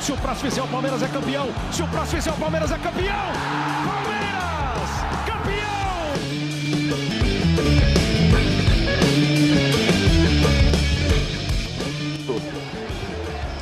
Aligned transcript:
Se 0.00 0.12
o 0.12 0.16
próximo 0.16 0.50
fizer 0.50 0.62
o 0.62 0.68
Palmeiras 0.68 1.02
é 1.02 1.08
campeão. 1.08 1.48
Se 1.70 1.82
o 1.82 1.88
próximo 1.88 2.16
fizer 2.16 2.30
o 2.30 2.36
Palmeiras 2.36 2.72
é 2.72 2.78
campeão. 2.78 3.32
Palmeiras, 3.84 4.90
campeão! 5.26 5.60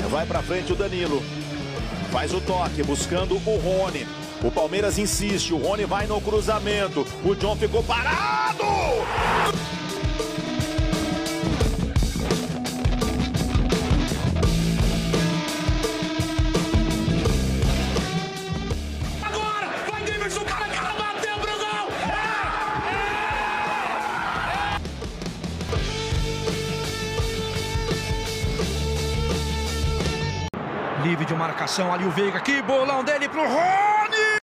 Vai 0.08 0.26
pra 0.26 0.42
frente 0.42 0.72
o 0.72 0.76
Danilo. 0.76 1.24
Faz 2.12 2.32
o 2.32 2.40
toque, 2.40 2.84
buscando 2.84 3.34
o 3.34 3.58
Rony. 3.58 4.06
O 4.42 4.50
Palmeiras 4.52 4.96
insiste, 4.96 5.52
o 5.52 5.58
Rony 5.58 5.84
vai 5.84 6.06
no 6.06 6.20
cruzamento. 6.20 7.04
O 7.24 7.34
John 7.34 7.56
ficou 7.56 7.82
parado! 7.82 8.67
Marcação 31.68 31.92
ali 31.92 32.06
o 32.06 32.10
Veiga, 32.10 32.40
que 32.40 32.62
bolão 32.62 33.04
dele 33.04 33.28
pro 33.28 33.42
Rony! 33.42 34.38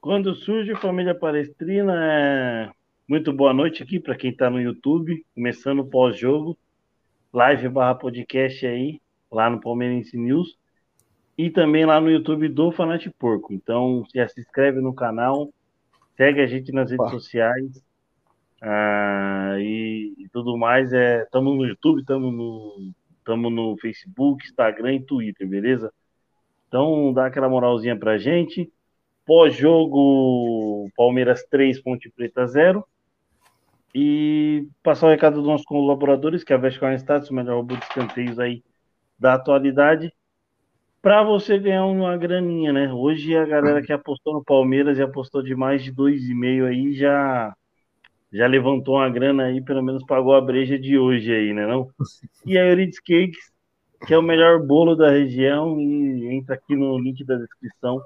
Quando 0.00 0.34
surge 0.36 0.76
Família 0.76 1.12
Palestrina, 1.12 1.92
é... 1.92 2.70
muito 3.08 3.32
boa 3.32 3.52
noite 3.52 3.82
aqui 3.82 3.98
para 3.98 4.14
quem 4.14 4.30
está 4.30 4.48
no 4.48 4.60
YouTube, 4.60 5.24
começando 5.34 5.80
o 5.80 5.86
pós-jogo, 5.86 6.56
live 7.32 7.68
barra 7.70 7.96
podcast 7.96 8.64
aí, 8.64 9.00
lá 9.28 9.50
no 9.50 9.60
Palmeirense 9.60 10.16
News, 10.16 10.56
e 11.36 11.50
também 11.50 11.84
lá 11.84 12.00
no 12.00 12.08
YouTube 12.08 12.48
do 12.48 12.70
Fanate 12.70 13.10
Porco. 13.10 13.52
Então, 13.52 14.04
já 14.14 14.28
se 14.28 14.40
inscreve 14.40 14.80
no 14.80 14.94
canal, 14.94 15.52
segue 16.16 16.40
a 16.40 16.46
gente 16.46 16.70
nas 16.70 16.92
redes 16.92 17.10
sociais, 17.10 17.82
ah, 18.66 19.56
e, 19.58 20.14
e 20.18 20.28
tudo 20.30 20.56
mais. 20.56 20.90
Estamos 20.92 21.54
no 21.54 21.66
YouTube, 21.66 22.00
estamos 22.00 22.32
no, 22.32 22.92
tamo 23.24 23.50
no 23.50 23.76
Facebook, 23.76 24.44
Instagram 24.46 24.94
e 24.94 25.04
Twitter, 25.04 25.46
beleza? 25.46 25.92
Então, 26.66 27.12
dá 27.12 27.26
aquela 27.26 27.48
moralzinha 27.48 27.94
pra 27.96 28.16
gente. 28.16 28.72
Pós-jogo, 29.26 30.90
Palmeiras 30.96 31.44
3, 31.44 31.82
Ponte 31.82 32.10
Preta 32.10 32.46
0. 32.46 32.82
E 33.94 34.66
passar 34.82 35.08
o 35.08 35.10
recado 35.10 35.36
dos 35.36 35.46
nossos 35.46 35.66
colaboradores, 35.66 36.42
que 36.42 36.52
é 36.52 36.56
a 36.56 36.58
Vescar 36.58 36.94
Status, 36.94 37.30
o 37.30 37.34
melhor 37.34 37.56
robô 37.56 37.76
de 37.76 37.84
escanteios 37.84 38.38
aí 38.38 38.64
da 39.18 39.34
atualidade, 39.34 40.12
para 41.02 41.22
você 41.22 41.58
ganhar 41.58 41.84
uma 41.84 42.16
graninha, 42.16 42.72
né? 42.72 42.92
Hoje 42.92 43.36
a 43.36 43.44
galera 43.44 43.82
que 43.82 43.92
apostou 43.92 44.32
no 44.32 44.42
Palmeiras 44.42 44.98
e 44.98 45.02
apostou 45.02 45.42
de 45.42 45.54
mais 45.54 45.84
de 45.84 45.92
2,5 45.92 46.66
aí 46.66 46.94
já 46.94 47.54
já 48.34 48.48
levantou 48.48 48.96
uma 48.96 49.08
grana 49.08 49.44
aí, 49.44 49.62
pelo 49.62 49.80
menos 49.80 50.04
pagou 50.04 50.34
a 50.34 50.40
breja 50.40 50.76
de 50.76 50.98
hoje 50.98 51.32
aí, 51.32 51.52
né 51.54 51.66
não? 51.66 51.88
E 52.44 52.58
a 52.58 52.66
Euridice 52.66 53.00
Cakes, 53.00 53.52
que 54.04 54.12
é 54.12 54.18
o 54.18 54.22
melhor 54.22 54.60
bolo 54.60 54.96
da 54.96 55.08
região, 55.08 55.80
e 55.80 56.34
entra 56.34 56.56
aqui 56.56 56.74
no 56.74 56.98
link 56.98 57.24
da 57.24 57.36
descrição, 57.36 58.02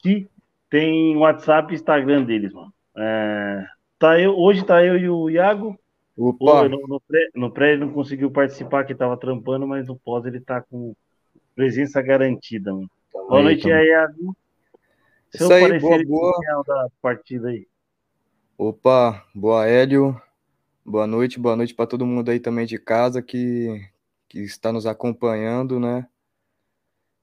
que 0.00 0.28
tem 0.68 1.16
WhatsApp 1.16 1.72
e 1.72 1.76
Instagram 1.76 2.24
deles, 2.24 2.52
mano. 2.52 2.72
É, 2.94 3.64
tá 3.98 4.20
eu, 4.20 4.36
hoje 4.38 4.66
tá 4.66 4.84
eu 4.84 4.98
e 4.98 5.08
o 5.08 5.30
Iago. 5.30 5.78
Opa. 6.14 6.68
No, 6.68 6.86
no, 6.86 7.00
pré, 7.00 7.28
no 7.34 7.50
pré 7.50 7.72
ele 7.72 7.86
não 7.86 7.92
conseguiu 7.92 8.30
participar, 8.30 8.84
que 8.84 8.94
tava 8.94 9.16
trampando, 9.16 9.66
mas 9.66 9.86
no 9.86 9.96
pós 9.96 10.26
ele 10.26 10.40
tá 10.40 10.60
com 10.60 10.94
presença 11.54 12.02
garantida, 12.02 12.70
mano. 12.70 12.90
Boa 13.12 13.42
noite 13.42 13.72
aí, 13.72 13.88
Iago. 13.88 14.36
Seu 15.30 15.46
Isso 15.46 15.52
aí, 15.54 15.62
parecer 15.62 16.06
boa, 16.06 16.32
boa. 16.32 16.64
da 16.66 16.88
partida 17.00 17.48
aí. 17.48 17.66
Opa, 18.64 19.26
boa 19.34 19.66
Hélio, 19.66 20.22
boa 20.86 21.04
noite, 21.04 21.36
boa 21.40 21.56
noite 21.56 21.74
para 21.74 21.84
todo 21.88 22.06
mundo 22.06 22.30
aí 22.30 22.38
também 22.38 22.64
de 22.64 22.78
casa 22.78 23.20
que, 23.20 23.90
que 24.28 24.38
está 24.38 24.72
nos 24.72 24.86
acompanhando, 24.86 25.80
né? 25.80 26.08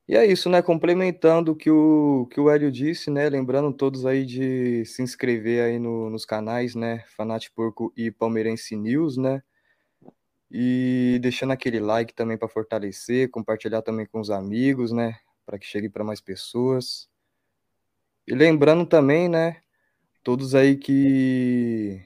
E 0.05 0.17
é 0.17 0.25
isso, 0.25 0.49
né? 0.49 0.61
Complementando 0.61 1.53
o 1.53 1.55
que 1.55 1.71
o, 1.71 2.27
que 2.29 2.41
o 2.41 2.49
Hélio 2.49 2.69
disse, 2.69 3.09
né? 3.09 3.29
Lembrando 3.29 3.71
todos 3.71 4.05
aí 4.05 4.25
de 4.25 4.83
se 4.85 5.01
inscrever 5.01 5.63
aí 5.63 5.79
no- 5.79 6.09
nos 6.09 6.25
canais, 6.25 6.75
né? 6.75 7.05
Fanate 7.15 7.49
Porco 7.51 7.93
e 7.95 8.11
Palmeirense 8.11 8.75
News, 8.75 9.15
né? 9.15 9.41
E 10.51 11.17
deixando 11.21 11.51
aquele 11.53 11.79
like 11.79 12.13
também 12.13 12.37
para 12.37 12.49
fortalecer, 12.49 13.29
compartilhar 13.31 13.81
também 13.81 14.05
com 14.05 14.19
os 14.19 14.29
amigos, 14.29 14.91
né? 14.91 15.17
Para 15.45 15.57
que 15.57 15.65
chegue 15.65 15.87
para 15.89 16.03
mais 16.03 16.19
pessoas. 16.19 17.07
E 18.27 18.33
lembrando 18.33 18.85
também, 18.85 19.27
né? 19.27 19.61
Todos 20.23 20.53
aí 20.55 20.75
que 20.77 22.01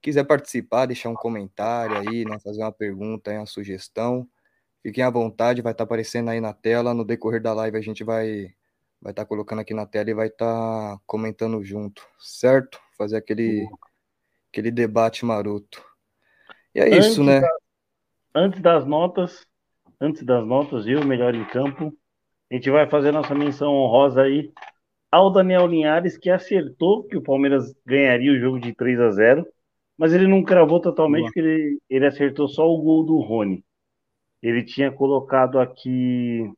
quiser 0.00 0.24
participar, 0.24 0.86
deixar 0.86 1.10
um 1.10 1.14
comentário 1.14 1.96
aí, 1.96 2.24
né? 2.24 2.38
Fazer 2.40 2.62
uma 2.62 2.72
pergunta, 2.72 3.30
uma 3.32 3.46
sugestão. 3.46 4.28
Fiquem 4.82 5.02
à 5.04 5.10
vontade, 5.10 5.62
vai 5.62 5.72
estar 5.72 5.84
aparecendo 5.84 6.30
aí 6.30 6.40
na 6.40 6.52
tela. 6.52 6.92
No 6.94 7.04
decorrer 7.04 7.40
da 7.40 7.54
live 7.54 7.76
a 7.76 7.80
gente 7.80 8.04
vai 8.04 8.54
vai 9.00 9.12
estar 9.12 9.26
colocando 9.26 9.60
aqui 9.60 9.74
na 9.74 9.84
tela 9.86 10.10
e 10.10 10.14
vai 10.14 10.28
estar 10.28 10.98
comentando 11.06 11.62
junto, 11.62 12.06
certo? 12.18 12.80
Fazer 12.96 13.16
aquele 13.16 13.68
aquele 14.50 14.70
debate 14.70 15.24
maroto. 15.24 15.84
E 16.74 16.80
é 16.80 16.88
isso, 16.98 17.22
Antes 17.22 17.26
né? 17.26 17.40
da- 17.40 17.58
antes 18.34 18.60
das 18.60 18.86
notas, 18.86 19.46
antes 20.00 20.22
das 20.22 20.46
notas, 20.46 20.86
eu, 20.86 21.04
melhor 21.04 21.34
em 21.34 21.44
campo, 21.46 21.96
a 22.50 22.54
gente 22.54 22.70
vai 22.70 22.88
fazer 22.88 23.12
nossa 23.12 23.34
menção 23.34 23.72
honrosa 23.72 24.22
aí 24.22 24.52
ao 25.14 25.30
Daniel 25.30 25.68
Linhares, 25.68 26.18
que 26.18 26.28
acertou 26.28 27.04
que 27.04 27.16
o 27.16 27.22
Palmeiras 27.22 27.72
ganharia 27.86 28.32
o 28.32 28.38
jogo 28.38 28.58
de 28.58 28.74
3 28.74 28.98
a 29.00 29.10
0 29.10 29.46
mas 29.96 30.12
ele 30.12 30.26
não 30.26 30.42
cravou 30.42 30.80
totalmente, 30.80 31.20
Boa. 31.20 31.32
porque 31.32 31.38
ele, 31.38 31.78
ele 31.88 32.06
acertou 32.06 32.48
só 32.48 32.68
o 32.68 32.82
gol 32.82 33.04
do 33.04 33.20
Rony. 33.20 33.64
Ele 34.42 34.64
tinha 34.64 34.90
colocado 34.90 35.60
aqui, 35.60 36.50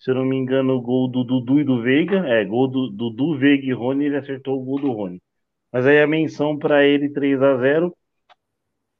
se 0.00 0.10
eu 0.10 0.16
não 0.16 0.24
me 0.24 0.36
engano, 0.36 0.74
o 0.74 0.82
gol 0.82 1.08
do 1.08 1.22
Dudu 1.22 1.60
e 1.60 1.64
do 1.64 1.80
Veiga, 1.80 2.26
é, 2.26 2.44
gol 2.44 2.66
do 2.66 2.90
Dudu, 2.90 3.38
Veiga 3.38 3.64
e 3.64 3.72
Rony, 3.72 4.06
ele 4.06 4.16
acertou 4.16 4.60
o 4.60 4.64
gol 4.64 4.80
do 4.80 4.90
Rony. 4.90 5.22
Mas 5.72 5.86
aí 5.86 6.02
a 6.02 6.08
menção 6.08 6.58
para 6.58 6.84
ele 6.84 7.08
3 7.08 7.40
a 7.40 7.56
0 7.56 7.96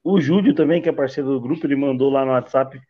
o 0.04 0.20
Júlio 0.20 0.54
também, 0.54 0.80
que 0.80 0.88
é 0.88 0.92
parceiro 0.92 1.30
do 1.30 1.40
grupo, 1.40 1.66
ele 1.66 1.74
mandou 1.74 2.08
lá 2.08 2.24
no 2.24 2.30
WhatsApp, 2.30 2.80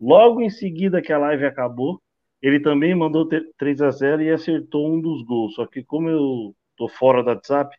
logo 0.00 0.40
em 0.40 0.48
seguida 0.48 1.02
que 1.02 1.12
a 1.12 1.18
live 1.18 1.44
acabou, 1.44 2.00
ele 2.42 2.60
também 2.60 2.94
mandou 2.94 3.28
te- 3.28 3.52
3 3.58 3.80
a 3.82 3.90
0 3.90 4.22
e 4.22 4.30
acertou 4.32 4.92
um 4.94 5.00
dos 5.00 5.22
gols. 5.24 5.54
Só 5.54 5.66
que 5.66 5.84
como 5.84 6.08
eu 6.10 6.56
tô 6.76 6.88
fora 6.88 7.22
do 7.22 7.28
WhatsApp, 7.30 7.76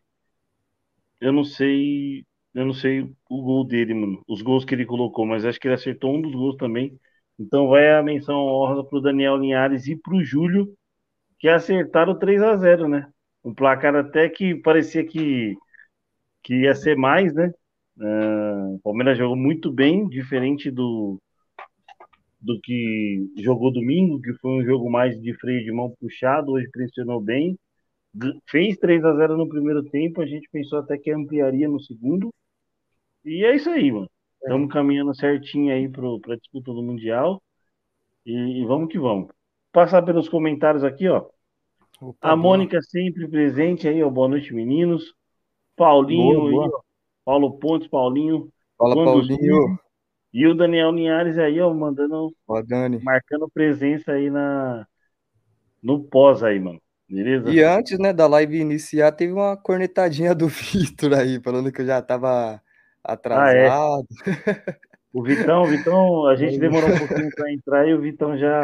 eu 1.20 1.32
não 1.34 1.44
sei, 1.44 2.26
eu 2.54 2.66
não 2.66 2.74
sei 2.74 3.02
o 3.30 3.42
gol 3.42 3.66
dele, 3.66 3.94
mano, 3.94 4.24
os 4.28 4.42
gols 4.42 4.66
que 4.66 4.74
ele 4.76 4.86
colocou, 4.86 5.26
mas 5.26 5.46
acho 5.46 5.60
que 5.60 5.68
ele 5.68 5.76
acertou 5.76 6.16
um 6.16 6.22
dos 6.22 6.34
gols 6.34 6.56
também. 6.58 7.00
Então 7.40 7.68
vai 7.68 7.92
a 7.94 8.04
menção 8.04 8.36
honrosa 8.38 8.84
pro 8.84 9.02
Daniel 9.02 9.38
Linhares 9.38 9.88
e 9.88 9.96
pro 9.96 10.24
Júlio, 10.24 10.74
que 11.40 11.50
acertaram 11.50 12.18
3 12.20 12.42
a 12.44 12.56
0 12.58 12.90
né? 12.90 13.10
Um 13.44 13.54
placar 13.56 13.96
até 13.96 14.30
que 14.30 14.56
parecia 14.56 15.06
que, 15.06 15.56
que 16.44 16.56
ia 16.64 16.76
ser 16.76 16.98
mais, 16.98 17.34
né? 17.34 17.52
Ah, 18.02 18.68
o 18.76 18.80
Palmeiras 18.84 19.18
jogou 19.18 19.36
muito 19.38 19.72
bem, 19.72 20.08
diferente 20.10 20.72
do, 20.72 21.20
do 22.40 22.60
que 22.62 23.32
jogou 23.38 23.72
domingo, 23.72 24.22
que 24.22 24.34
foi 24.36 24.52
um 24.52 24.64
jogo 24.64 24.90
mais 24.90 25.20
de 25.22 25.34
freio 25.36 25.64
de 25.64 25.72
mão 25.72 25.94
puxado, 26.00 26.52
hoje 26.52 26.70
pressionou 26.72 27.20
bem. 27.22 27.58
Fez 28.50 28.78
3 28.78 29.04
a 29.06 29.14
0 29.16 29.38
no 29.38 29.48
primeiro 29.48 29.84
tempo, 29.84 30.22
a 30.22 30.26
gente 30.26 30.50
pensou 30.52 30.80
até 30.80 30.98
que 30.98 31.12
ampliaria 31.12 31.68
no 31.68 31.80
segundo. 31.80 32.34
E 33.24 33.44
é 33.44 33.56
isso 33.56 33.70
aí, 33.70 33.92
mano. 33.92 34.10
Estamos 34.42 34.72
caminhando 34.72 35.16
certinho 35.16 35.74
aí 35.74 35.90
para 35.90 36.34
a 36.34 36.38
disputa 36.38 36.72
do 36.72 36.82
Mundial. 36.82 37.42
E, 38.26 38.62
e 38.62 38.66
vamos 38.66 38.90
que 38.90 39.00
vamos. 39.00 39.30
Passar 39.72 40.02
pelos 40.04 40.30
comentários 40.30 40.84
aqui, 40.84 41.08
ó. 41.08 41.26
Opa, 42.00 42.18
A 42.22 42.36
boa. 42.36 42.58
Mônica 42.58 42.82
sempre 42.82 43.28
presente 43.28 43.88
aí, 43.88 44.02
ó. 44.04 44.10
Boa 44.10 44.28
noite, 44.28 44.54
meninos. 44.54 45.14
Paulinho 45.76 46.40
Boa, 46.40 46.52
boa. 46.52 46.66
aí. 46.66 46.72
Paulo 47.26 47.60
Pontes, 47.60 47.88
Paulinho. 47.88 48.50
Fala, 48.78 48.96
Paulinho. 48.96 49.80
E 50.34 50.46
o 50.48 50.56
Daniel 50.56 50.92
Linhares 50.92 51.38
aí, 51.38 51.60
ó, 51.60 51.74
mandando, 51.74 52.34
Ó, 52.48 52.62
Dani. 52.62 53.00
marcando 53.02 53.50
presença 53.50 54.14
aí 54.14 54.30
na 54.30 54.86
no 55.82 56.04
pós 56.04 56.44
aí, 56.44 56.60
mano. 56.60 56.82
Beleza? 57.10 57.50
E 57.50 57.62
antes, 57.62 57.98
né, 58.00 58.12
da 58.14 58.28
live 58.28 58.60
iniciar, 58.60 59.12
teve 59.14 59.32
uma 59.34 59.56
cornetadinha 59.58 60.36
do 60.36 60.48
Vitor 60.50 61.14
aí, 61.14 61.42
falando 61.42 61.72
que 61.72 61.82
eu 61.82 61.86
já 61.86 62.02
tava 62.02 62.62
atrasado. 63.04 64.06
O 65.14 65.24
Vitão, 65.24 65.64
o 65.64 65.68
Vitão, 65.68 66.28
a 66.28 66.36
gente 66.36 66.60
demorou 66.60 66.90
um 66.92 66.98
pouquinho 66.98 67.32
para 67.36 67.52
entrar 67.52 67.88
e 67.88 67.94
o 67.94 68.02
Vitão 68.02 68.38
já, 68.38 68.62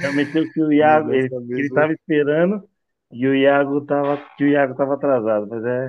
já 0.00 0.12
meteu 0.12 0.50
que 0.52 0.60
o 0.62 0.72
Iago, 0.72 1.12
ele, 1.12 1.30
ele 1.50 1.70
tava 1.70 1.92
esperando 1.92 2.68
E 3.12 3.26
o 3.26 3.34
Iago 3.34 3.80
tava, 3.86 4.18
que 4.36 4.44
o 4.44 4.48
Iago 4.48 4.74
tava 4.76 4.94
atrasado, 4.94 5.46
mas 5.48 5.64
é. 5.64 5.86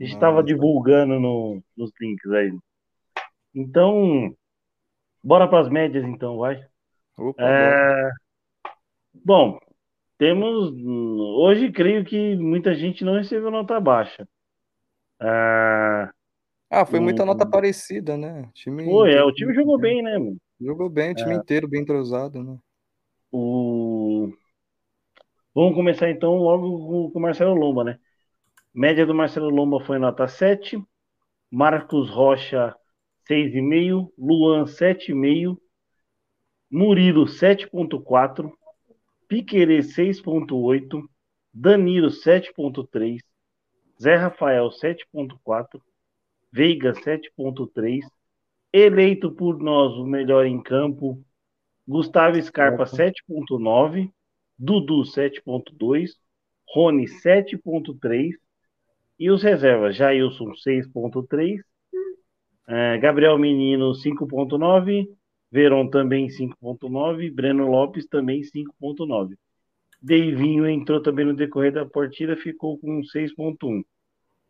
A 0.00 0.04
gente 0.04 0.14
estava 0.14 0.42
divulgando 0.44 1.18
no, 1.20 1.62
nos 1.76 1.92
links 2.00 2.30
aí. 2.32 2.52
Então, 3.54 4.34
bora 5.22 5.48
para 5.48 5.60
as 5.60 5.68
médias 5.68 6.04
então, 6.04 6.38
vai. 6.38 6.64
Opa, 7.16 7.42
é... 7.42 8.10
Bom, 9.24 9.58
temos. 10.16 10.72
Hoje 11.38 11.70
creio 11.72 12.04
que 12.04 12.36
muita 12.36 12.74
gente 12.74 13.04
não 13.04 13.14
recebeu 13.14 13.50
nota 13.50 13.80
baixa. 13.80 14.28
É... 15.20 16.08
Ah, 16.70 16.84
foi 16.84 17.00
muita 17.00 17.24
nota 17.24 17.46
parecida, 17.46 18.16
né? 18.16 18.42
O 18.42 18.52
time 18.52 18.84
foi, 18.84 19.14
é, 19.14 19.22
o 19.22 19.32
time 19.32 19.54
jogou 19.54 19.78
bem, 19.78 20.02
né, 20.02 20.18
mano? 20.18 20.36
Jogou 20.60 20.90
bem, 20.90 21.12
o 21.12 21.14
time 21.14 21.32
é... 21.32 21.36
inteiro 21.36 21.66
bem 21.66 21.80
entrosado, 21.80 22.42
né? 22.42 22.58
O... 23.32 24.30
Vamos 25.54 25.74
começar 25.74 26.10
então 26.10 26.36
logo 26.36 27.10
com 27.10 27.18
o 27.18 27.22
Marcelo 27.22 27.54
Lomba, 27.54 27.84
né? 27.84 27.98
Média 28.74 29.06
do 29.06 29.14
Marcelo 29.14 29.48
Lomba 29.48 29.80
foi 29.80 29.98
nota 29.98 30.28
7, 30.28 30.80
Marcos 31.50 32.10
Rocha 32.10 32.74
6,5, 33.28 34.10
Luan 34.16 34.64
7,5, 34.64 35.58
Murilo 36.70 37.26
7,4, 37.26 38.50
Piquerê 39.28 39.80
6,8, 39.80 41.02
Danilo 41.52 42.08
7,3, 42.08 43.20
Zé 44.00 44.14
Rafael 44.16 44.68
7,4, 44.70 45.80
Veiga 46.50 46.92
7,3, 46.92 48.00
eleito 48.72 49.30
por 49.32 49.58
nós 49.58 49.92
o 49.94 50.06
melhor 50.06 50.46
em 50.46 50.62
campo, 50.62 51.22
Gustavo 51.86 52.40
Scarpa 52.40 52.84
7,9, 52.84 54.10
Dudu 54.58 55.02
7,2, 55.02 56.10
Rony 56.74 57.04
7,3 57.04 58.32
e 59.18 59.30
os 59.30 59.42
reservas, 59.42 59.96
Jailson 59.96 60.52
6,3, 60.52 61.60
é, 62.68 62.98
Gabriel 62.98 63.38
Menino 63.38 63.92
5,9, 63.92 65.08
Veron 65.50 65.88
também 65.88 66.28
5,9, 66.28 67.34
Breno 67.34 67.68
Lopes 67.68 68.06
também 68.06 68.42
5,9. 68.42 69.36
Deivinho 70.00 70.68
entrou 70.68 71.02
também 71.02 71.24
no 71.24 71.34
decorrer 71.34 71.72
da 71.72 71.84
partida, 71.84 72.36
ficou 72.36 72.78
com 72.78 73.00
6,1. 73.00 73.82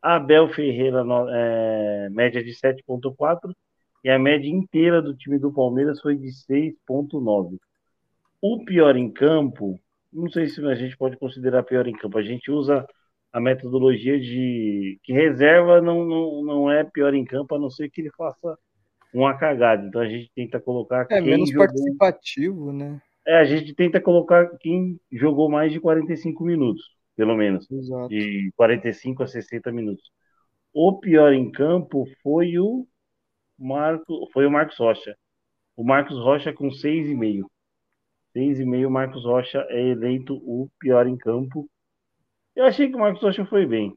Abel 0.02 0.48
Ferreira, 0.48 1.04
é, 1.30 2.08
média 2.10 2.42
de 2.42 2.50
7,4. 2.50 3.54
E 4.04 4.10
a 4.10 4.18
média 4.18 4.48
inteira 4.48 5.00
do 5.00 5.14
time 5.14 5.38
do 5.38 5.52
Palmeiras 5.52 6.00
foi 6.00 6.16
de 6.16 6.28
6,9. 6.28 7.58
O 8.40 8.64
pior 8.64 8.96
em 8.96 9.10
campo 9.10 9.80
não 10.12 10.28
sei 10.30 10.48
se 10.48 10.64
a 10.64 10.74
gente 10.74 10.96
pode 10.96 11.16
considerar 11.16 11.62
pior 11.62 11.86
em 11.86 11.92
campo. 11.92 12.18
A 12.18 12.22
gente 12.22 12.50
usa 12.50 12.86
a 13.32 13.40
metodologia 13.40 14.18
de 14.18 14.98
que 15.02 15.12
reserva 15.12 15.80
não, 15.80 16.04
não, 16.04 16.44
não 16.44 16.70
é 16.70 16.84
pior 16.84 17.14
em 17.14 17.24
campo, 17.24 17.54
a 17.54 17.58
não 17.58 17.70
ser 17.70 17.90
que 17.90 18.00
ele 18.00 18.10
faça 18.16 18.58
uma 19.12 19.36
cagada. 19.36 19.86
Então 19.86 20.00
a 20.00 20.08
gente 20.08 20.30
tenta 20.34 20.60
colocar. 20.60 21.06
É 21.10 21.20
menos 21.20 21.50
jogou... 21.50 21.66
participativo, 21.66 22.72
né? 22.72 23.00
É, 23.26 23.38
a 23.38 23.44
gente 23.44 23.74
tenta 23.74 24.00
colocar 24.00 24.48
quem 24.58 24.98
jogou 25.12 25.50
mais 25.50 25.70
de 25.72 25.80
45 25.80 26.42
minutos, 26.44 26.82
pelo 27.14 27.36
menos. 27.36 27.70
Exato. 27.70 28.08
De 28.08 28.50
45 28.56 29.22
a 29.22 29.26
60 29.26 29.70
minutos. 29.70 30.10
O 30.72 30.98
pior 30.98 31.32
em 31.32 31.50
campo 31.50 32.06
foi 32.22 32.58
o 32.58 32.86
Marco, 33.58 34.28
foi 34.32 34.46
o 34.46 34.50
Marcos 34.50 34.78
Rocha. 34.78 35.16
O 35.76 35.84
Marcos 35.84 36.18
Rocha 36.18 36.52
com 36.52 36.68
6,5. 36.68 37.44
6,5, 38.34 38.88
Marcos 38.88 39.24
Rocha 39.24 39.66
é 39.68 39.88
eleito 39.88 40.34
o 40.36 40.68
pior 40.78 41.06
em 41.06 41.16
campo. 41.16 41.68
Eu 42.58 42.64
achei 42.64 42.88
que 42.88 42.96
o 42.96 42.98
Marcos 42.98 43.22
Rocha 43.22 43.46
foi 43.46 43.64
bem. 43.64 43.96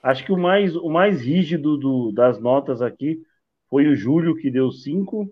Acho 0.00 0.24
que 0.24 0.30
o 0.30 0.38
mais, 0.38 0.76
o 0.76 0.88
mais 0.88 1.20
rígido 1.20 1.76
do, 1.76 2.12
das 2.12 2.40
notas 2.40 2.80
aqui 2.80 3.20
foi 3.68 3.88
o 3.88 3.96
Júlio, 3.96 4.36
que 4.36 4.52
deu 4.52 4.70
5. 4.70 5.28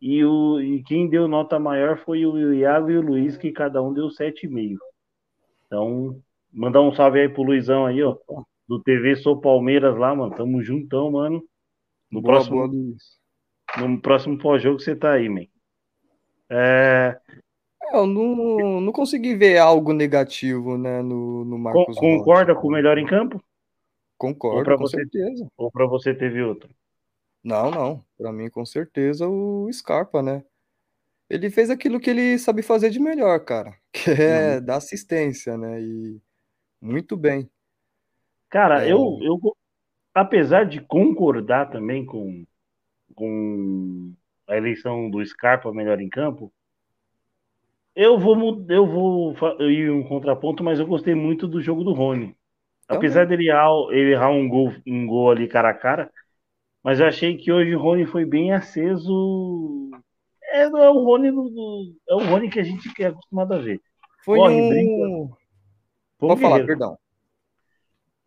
E, 0.00 0.24
o, 0.24 0.60
e 0.60 0.80
quem 0.84 1.10
deu 1.10 1.26
nota 1.26 1.58
maior 1.58 1.98
foi 2.04 2.24
o 2.24 2.54
Iago 2.54 2.92
e 2.92 2.98
o 2.98 3.02
Luiz, 3.02 3.36
que 3.36 3.50
cada 3.50 3.82
um 3.82 3.92
deu 3.92 4.06
7,5. 4.06 4.78
Então, 5.66 6.22
mandar 6.52 6.82
um 6.82 6.94
salve 6.94 7.18
aí 7.18 7.28
pro 7.28 7.42
Luizão 7.42 7.84
aí, 7.84 8.00
ó. 8.00 8.16
Do 8.68 8.80
TV 8.80 9.16
Sou 9.16 9.40
Palmeiras 9.40 9.98
lá, 9.98 10.14
mano. 10.14 10.32
Tamo 10.36 10.62
juntão, 10.62 11.10
mano. 11.10 11.42
No 12.12 12.22
boa, 12.22 12.34
próximo, 12.34 12.68
boa, 12.68 13.88
no 13.88 14.00
próximo 14.00 14.38
pós-jogo 14.38 14.78
você 14.78 14.94
tá 14.94 15.14
aí, 15.14 15.28
man. 15.28 15.46
É... 16.48 17.20
Eu 17.92 18.06
não, 18.06 18.80
não 18.80 18.92
consegui 18.92 19.34
ver 19.34 19.58
algo 19.58 19.92
negativo 19.92 20.78
né, 20.78 21.02
no, 21.02 21.44
no 21.44 21.58
Marcos 21.58 21.96
Concorda 21.98 22.54
com 22.54 22.68
o 22.68 22.70
melhor 22.70 22.98
em 22.98 23.06
campo? 23.06 23.42
Concordo, 24.16 24.76
com 24.76 24.82
você, 24.82 24.98
certeza. 24.98 25.48
Ou 25.56 25.70
para 25.70 25.86
você 25.86 26.14
teve 26.14 26.42
outro? 26.42 26.68
Não, 27.42 27.70
não. 27.70 28.04
Para 28.18 28.32
mim, 28.32 28.50
com 28.50 28.66
certeza, 28.66 29.26
o 29.26 29.68
Scarpa, 29.72 30.22
né? 30.22 30.44
Ele 31.28 31.48
fez 31.48 31.70
aquilo 31.70 32.00
que 32.00 32.10
ele 32.10 32.38
sabe 32.38 32.60
fazer 32.60 32.90
de 32.90 33.00
melhor, 33.00 33.40
cara, 33.44 33.74
que 33.92 34.10
é 34.10 34.56
uhum. 34.56 34.64
dar 34.64 34.76
assistência, 34.76 35.56
né? 35.56 35.80
E 35.80 36.20
muito 36.80 37.16
bem. 37.16 37.48
Cara, 38.48 38.84
é... 38.84 38.92
eu, 38.92 39.18
eu, 39.22 39.38
apesar 40.12 40.64
de 40.64 40.80
concordar 40.80 41.70
também 41.70 42.04
com, 42.04 42.44
com 43.14 44.12
a 44.46 44.56
eleição 44.56 45.08
do 45.08 45.24
Scarpa 45.24 45.72
melhor 45.72 46.00
em 46.00 46.08
campo, 46.08 46.52
eu 48.02 48.18
vou, 48.18 48.64
eu 48.68 48.86
vou 48.86 49.34
ir 49.60 49.90
um 49.90 50.02
contraponto, 50.02 50.62
mas 50.62 50.78
eu 50.78 50.86
gostei 50.86 51.14
muito 51.14 51.46
do 51.46 51.60
jogo 51.60 51.84
do 51.84 51.92
Rony. 51.92 52.36
Apesar 52.88 53.26
dele 53.26 53.48
errar, 53.48 53.70
ele 53.90 54.12
errar 54.12 54.30
um 54.30 54.48
gol, 54.48 54.72
um 54.86 55.06
gol 55.06 55.30
ali 55.30 55.46
cara 55.46 55.70
a 55.70 55.74
cara, 55.74 56.10
mas 56.82 56.98
eu 56.98 57.06
achei 57.06 57.36
que 57.36 57.52
hoje 57.52 57.74
o 57.74 57.78
Rony 57.78 58.06
foi 58.06 58.24
bem 58.24 58.52
aceso. 58.52 59.90
É, 60.42 60.62
é 60.62 60.90
o 60.90 61.04
Rony 61.04 61.30
do, 61.30 61.94
é 62.08 62.14
o 62.14 62.24
Rony 62.24 62.50
que 62.50 62.58
a 62.58 62.64
gente 62.64 62.90
é 63.00 63.06
acostumado 63.06 63.54
a 63.54 63.58
ver. 63.58 63.80
Foi 64.24 64.38
Corre, 64.38 64.54
um... 64.54 64.68
brinca. 64.68 65.36
Foi 66.18 66.28
Pode 66.28 66.40
um 66.40 66.42
falar, 66.42 66.66
perdão. 66.66 66.98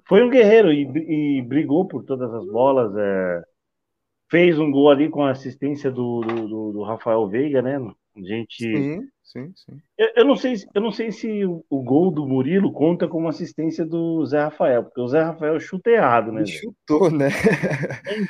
Foi 0.05 0.23
um 0.23 0.29
guerreiro 0.29 0.71
e, 0.71 1.37
e 1.37 1.41
brigou 1.41 1.87
por 1.87 2.03
todas 2.03 2.33
as 2.33 2.45
bolas. 2.45 2.95
É 2.95 3.43
fez 4.33 4.57
um 4.57 4.71
gol 4.71 4.89
ali 4.89 5.09
com 5.09 5.23
a 5.23 5.29
assistência 5.29 5.91
do, 5.91 6.21
do, 6.21 6.71
do 6.71 6.81
Rafael 6.81 7.27
Veiga, 7.27 7.61
né? 7.61 7.77
Gente. 8.17 8.63
Sim, 8.63 9.07
sim, 9.33 9.51
sim. 9.55 9.81
Eu, 9.97 10.09
eu, 10.17 10.25
não 10.25 10.35
sei, 10.35 10.53
eu 10.73 10.81
não 10.81 10.91
sei 10.91 11.11
se 11.11 11.43
o, 11.43 11.65
o, 11.69 11.81
gol 11.81 12.11
do 12.11 12.25
Murilo 12.25 12.71
conta 12.71 13.07
como 13.07 13.27
assistência 13.27 13.83
do 13.83 14.23
Zé 14.25 14.43
Rafael, 14.43 14.83
porque 14.83 15.01
o 15.01 15.07
Zé 15.07 15.23
Rafael 15.23 15.59
chuta 15.59 15.89
errado, 15.89 16.31
né? 16.31 16.41
Ele 16.41 16.51
chutou, 16.51 17.09
né? 17.11 17.29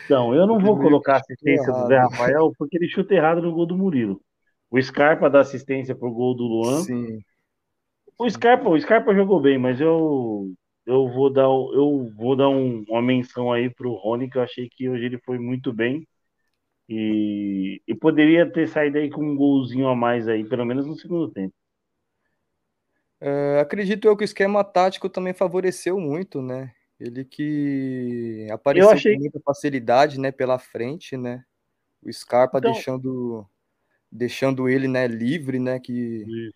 Então, 0.05 0.33
eu 0.33 0.47
não 0.47 0.59
vou 0.59 0.79
colocar 0.79 1.17
assistência 1.17 1.71
do 1.71 1.87
Zé 1.87 1.97
Rafael 1.97 2.51
porque 2.57 2.77
ele 2.77 2.87
chuta 2.87 3.13
errado 3.13 3.41
no 3.41 3.53
gol 3.53 3.65
do 3.65 3.77
Murilo. 3.77 4.21
O 4.71 4.81
Scarpa 4.81 5.29
dá 5.29 5.41
assistência 5.41 5.93
pro 5.93 6.11
gol 6.11 6.33
do 6.33 6.43
Luan. 6.43 6.79
Sim. 6.81 7.19
O 8.17 8.29
Scarpa, 8.29 8.69
o 8.69 8.79
Scarpa 8.79 9.13
jogou 9.13 9.41
bem, 9.41 9.57
mas 9.57 9.81
eu 9.81 10.51
eu 10.85 11.07
vou 11.09 11.31
dar, 11.31 11.43
eu 11.43 12.11
vou 12.15 12.35
dar 12.35 12.49
um, 12.49 12.83
uma 12.89 13.01
menção 13.01 13.51
aí 13.51 13.69
para 13.69 13.87
o 13.87 13.95
Rony, 13.95 14.29
que 14.29 14.37
eu 14.37 14.41
achei 14.41 14.67
que 14.69 14.89
hoje 14.89 15.05
ele 15.05 15.17
foi 15.19 15.39
muito 15.39 15.71
bem. 15.71 16.05
E, 16.87 17.81
e 17.87 17.95
poderia 17.95 18.49
ter 18.49 18.67
saído 18.67 18.97
aí 18.97 19.09
com 19.09 19.23
um 19.23 19.35
golzinho 19.35 19.87
a 19.87 19.95
mais 19.95 20.27
aí, 20.27 20.43
pelo 20.43 20.65
menos 20.65 20.85
no 20.85 20.95
segundo 20.95 21.31
tempo. 21.31 21.53
É, 23.21 23.59
acredito 23.61 24.05
eu 24.05 24.17
que 24.17 24.23
o 24.23 24.25
esquema 24.25 24.63
tático 24.63 25.07
também 25.07 25.33
favoreceu 25.33 25.97
muito, 25.97 26.41
né? 26.41 26.73
Ele 26.99 27.23
que 27.23 28.47
apareceu 28.51 28.89
achei... 28.89 29.13
com 29.13 29.21
muita 29.21 29.39
facilidade, 29.39 30.19
né, 30.19 30.31
pela 30.31 30.59
frente, 30.59 31.15
né? 31.15 31.43
O 32.01 32.11
Scarpa 32.11 32.57
então... 32.57 32.71
deixando 32.71 33.47
deixando 34.11 34.69
ele, 34.69 34.87
né, 34.87 35.07
livre, 35.07 35.57
né, 35.57 35.79
que 35.79 36.23
Isso. 36.27 36.53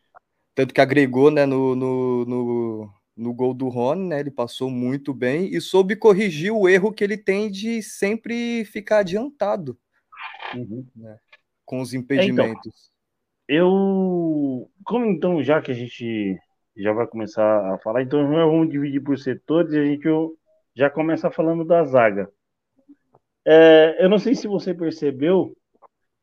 tanto 0.54 0.76
que 0.76 0.80
agregou, 0.80 1.32
né, 1.32 1.44
no, 1.44 1.76
no, 1.76 2.24
no, 2.26 2.94
no 3.16 3.34
gol 3.34 3.52
do 3.52 3.68
Rony, 3.68 4.10
né? 4.10 4.20
Ele 4.20 4.30
passou 4.30 4.70
muito 4.70 5.14
bem 5.14 5.50
e 5.56 5.60
soube 5.62 5.96
corrigir 5.96 6.52
o 6.52 6.68
erro 6.68 6.94
que 6.94 7.04
ele 7.04 7.18
tem 7.18 7.50
de 7.50 7.82
sempre 7.82 8.66
ficar 8.66 9.00
adiantado 9.00 9.80
uhum. 10.56 10.86
né? 10.96 11.18
com 11.66 11.82
os 11.82 11.94
impedimentos. 11.94 12.92
É, 13.48 13.56
então, 13.56 13.68
eu, 13.68 14.70
como 14.84 15.06
então, 15.06 15.44
já 15.44 15.62
que 15.62 15.72
a 15.72 15.74
gente 15.74 16.38
já 16.76 16.94
vai 16.94 17.08
começar 17.08 17.74
a 17.74 17.78
falar, 17.80 18.04
então 18.04 18.28
vamos 18.28 18.70
dividir 18.70 19.02
por 19.02 19.18
setores 19.18 19.74
e 19.74 19.80
a 19.80 19.86
gente 19.86 20.08
já 20.76 20.90
começa 20.90 21.32
falando 21.32 21.66
da 21.66 21.84
zaga. 21.84 22.30
É, 23.46 24.04
eu 24.04 24.10
não 24.10 24.20
sei 24.20 24.36
se 24.36 24.48
você 24.48 24.74
percebeu, 24.74 25.56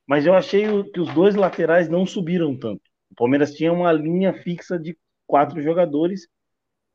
mas 0.07 0.26
eu 0.26 0.35
achei 0.35 0.66
que 0.90 1.00
os 1.00 1.12
dois 1.14 1.35
laterais 1.35 1.88
não 1.88 2.07
subiram 2.07 2.57
tanto. 2.57 2.83
O 3.11 3.14
Palmeiras 3.14 3.54
tinha 3.54 3.73
uma 3.73 3.90
linha 3.93 4.33
fixa 4.33 4.78
de 4.78 4.97
quatro 5.26 5.61
jogadores 5.62 6.28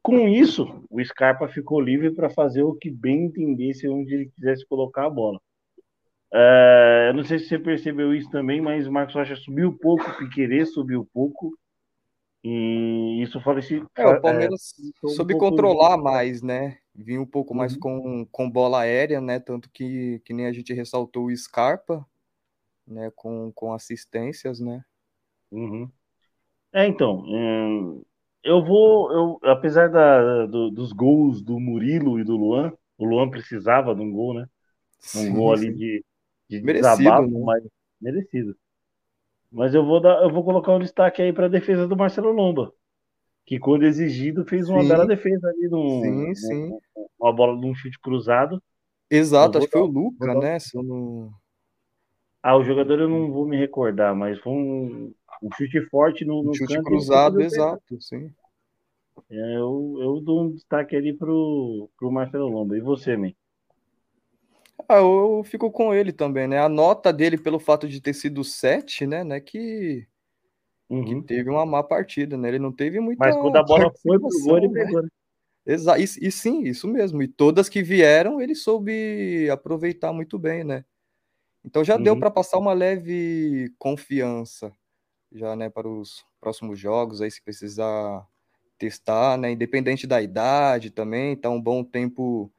com 0.02 0.28
isso, 0.28 0.86
o 0.90 1.04
Scarpa 1.04 1.48
ficou 1.48 1.82
livre 1.82 2.12
para 2.12 2.30
fazer 2.30 2.64
o 2.64 2.74
que 2.74 2.90
bem 2.90 3.26
entendesse 3.26 3.88
onde 3.88 4.14
ele 4.14 4.32
quisesse 4.34 4.66
colocar 4.66 5.06
a 5.06 5.10
bola. 5.10 5.40
É, 6.32 7.12
não 7.14 7.24
sei 7.24 7.40
se 7.40 7.48
você 7.48 7.60
percebeu 7.60 8.14
isso 8.14 8.30
também, 8.30 8.62
mas 8.62 8.88
o 8.88 8.92
Marcos 8.92 9.16
Rocha 9.16 9.36
subiu 9.36 9.74
pouco, 9.78 10.04
o 10.10 10.18
Piquerez 10.18 10.74
subiu 10.74 11.08
pouco. 11.14 11.58
E 12.44 13.22
isso 13.24 13.42
faleci. 13.42 13.84
É, 13.96 14.08
o 14.08 14.16
Palmeiras 14.16 14.56
é, 15.04 15.08
um 15.08 15.22
soube 15.22 15.36
pouco- 15.36 15.76
controlar 15.76 15.98
mais, 15.98 16.42
né? 16.42 16.80
Vinha 16.96 17.22
um 17.22 17.26
pouco 17.26 17.54
mais 17.54 17.76
Uhum. 17.76 17.78
com, 17.78 18.26
com 18.32 18.50
bola 18.50 18.82
aérea, 18.82 19.20
né? 19.22 19.40
Tanto 19.40 19.70
que, 19.72 20.20
que 20.26 20.34
nem 20.34 20.48
a 20.48 20.54
gente 20.54 20.74
ressaltou 20.74 21.26
o 21.28 21.36
Scarpa, 21.38 22.06
né? 22.88 23.12
Com, 23.16 23.52
com 23.54 23.74
assistências, 23.74 24.60
né? 24.60 24.84
Uhum. 25.52 25.92
É, 26.74 26.88
então, 26.88 27.24
hum, 27.28 28.04
eu 28.44 28.64
vou, 28.66 29.12
eu, 29.14 29.40
apesar 29.52 29.90
da, 29.90 30.46
do- 30.48 30.72
dos 30.72 30.94
gols 30.94 31.42
do 31.42 31.60
Murilo 31.60 32.20
e 32.20 32.24
do 32.26 32.38
Luan, 32.38 32.74
o 32.98 33.06
Luan 33.06 33.30
precisava 33.30 33.96
de 33.96 34.02
um 34.02 34.12
gol, 34.12 34.36
né? 34.36 34.48
Um 35.14 35.30
Sim, 35.30 35.32
gol 35.32 35.54
ali 35.54 35.72
sim. 35.72 35.74
de, 35.74 36.06
de 36.50 36.62
Merecido, 36.62 36.96
desabafo, 36.96 37.30
né? 37.30 37.40
mas 37.46 37.64
merecido. 38.02 38.56
Mas 39.52 39.74
eu 39.74 39.86
vou 39.86 40.00
dar, 40.00 40.22
eu 40.24 40.32
vou 40.32 40.44
colocar 40.44 40.74
um 40.74 40.80
destaque 40.80 41.22
aí 41.22 41.34
para 41.34 41.46
a 41.46 41.50
defesa 41.50 41.88
do 41.88 41.98
Marcelo 41.98 42.32
Lomba, 42.32 42.72
que 43.46 43.60
quando 43.60 43.84
exigido 43.84 44.46
fez 44.46 44.70
uma 44.70 44.82
Sim. 44.82 44.90
bela 44.90 45.08
defesa 45.08 45.48
ali 45.50 45.68
num, 45.68 46.02
Sim, 46.02 46.36
sim. 46.36 46.80
uma 47.20 47.34
bola 47.34 47.56
num 47.56 47.74
chute 47.74 48.00
cruzado. 48.00 48.62
Exato, 49.10 49.58
acho 49.58 49.68
que 49.68 49.74
foi 49.74 49.82
o 49.82 49.86
Luca, 49.86 50.36
né? 50.36 50.58
Não... 50.76 51.32
Ah, 52.44 52.56
o 52.56 52.64
jogador 52.64 53.00
eu 53.00 53.10
não 53.10 53.32
vou 53.32 53.48
me 53.48 53.58
recordar, 53.58 54.16
mas 54.16 54.40
foi 54.40 54.54
um, 54.54 55.14
um 55.42 55.52
chute 55.58 55.82
forte 55.90 56.24
no, 56.24 56.44
no 56.44 56.52
Um 56.52 56.54
chute 56.54 56.76
canto 56.76 56.86
cruzado, 56.86 57.42
exato, 57.42 58.02
sim. 58.02 58.32
É, 59.30 59.58
eu, 59.58 59.98
eu 60.00 60.22
dou 60.22 60.44
um 60.44 60.52
destaque 60.52 60.96
ali 60.96 61.14
pro, 61.14 61.90
pro 61.98 62.12
Marcelo 62.12 62.48
Lomba. 62.48 62.78
E 62.78 62.82
você, 62.82 63.18
man? 63.18 63.34
Ah, 64.88 64.98
eu, 64.98 65.44
fico 65.46 65.72
com 65.72 65.94
ele 65.94 66.12
também, 66.12 66.48
né? 66.48 66.60
A 66.60 66.70
nota 66.70 67.12
dele 67.12 67.38
pelo 67.38 67.60
fato 67.60 67.88
de 67.88 68.02
ter 68.02 68.14
sido 68.14 68.44
7, 68.44 69.06
né? 69.06 69.24
Né? 69.24 69.40
Que, 69.40 70.08
que 70.88 70.96
Uhum. 70.96 71.22
teve 71.24 71.50
uma 71.50 71.66
má 71.66 71.84
partida, 71.84 72.38
né? 72.38 72.48
Ele 72.50 72.60
não 72.60 72.72
teve 72.72 73.00
muita 73.00 73.26
Mas 73.26 73.36
quando 73.38 73.56
a 73.58 73.64
bola 73.64 73.92
foi 74.02 74.20
pro 74.20 74.30
gol, 74.30 74.58
ele 74.58 74.70
né? 74.70 74.86
pegou, 74.86 75.04
né? 75.04 75.10
Exa 75.66 75.98
e, 76.00 76.04
e 76.04 76.32
sim, 76.32 76.64
isso 76.64 76.88
mesmo. 76.88 77.22
E 77.22 77.28
todas 77.28 77.70
que 77.70 77.84
vieram, 77.84 78.42
ele 78.42 78.56
soube 78.56 79.50
aproveitar 79.52 80.14
muito 80.14 80.40
bem, 80.40 80.64
né? 80.64 80.86
Então 81.64 81.84
já 81.84 81.98
deu 81.98 82.14
Uhum. 82.14 82.20
para 82.20 82.32
passar 82.32 82.58
uma 82.58 82.74
leve 82.74 83.74
confiança 83.78 84.72
já, 85.32 85.56
né, 85.56 85.70
para 85.70 85.88
os 85.88 86.26
próximos 86.42 86.80
jogos, 86.80 87.22
aí 87.22 87.32
se 87.32 87.42
precisar 87.44 88.28
testar, 88.78 89.38
né, 89.38 89.52
independente 89.52 90.08
da 90.08 90.22
idade 90.22 90.90
também, 90.92 91.36
tá 91.36 91.50
um 91.50 91.62
bom 91.62 91.84
tempo 91.84 92.52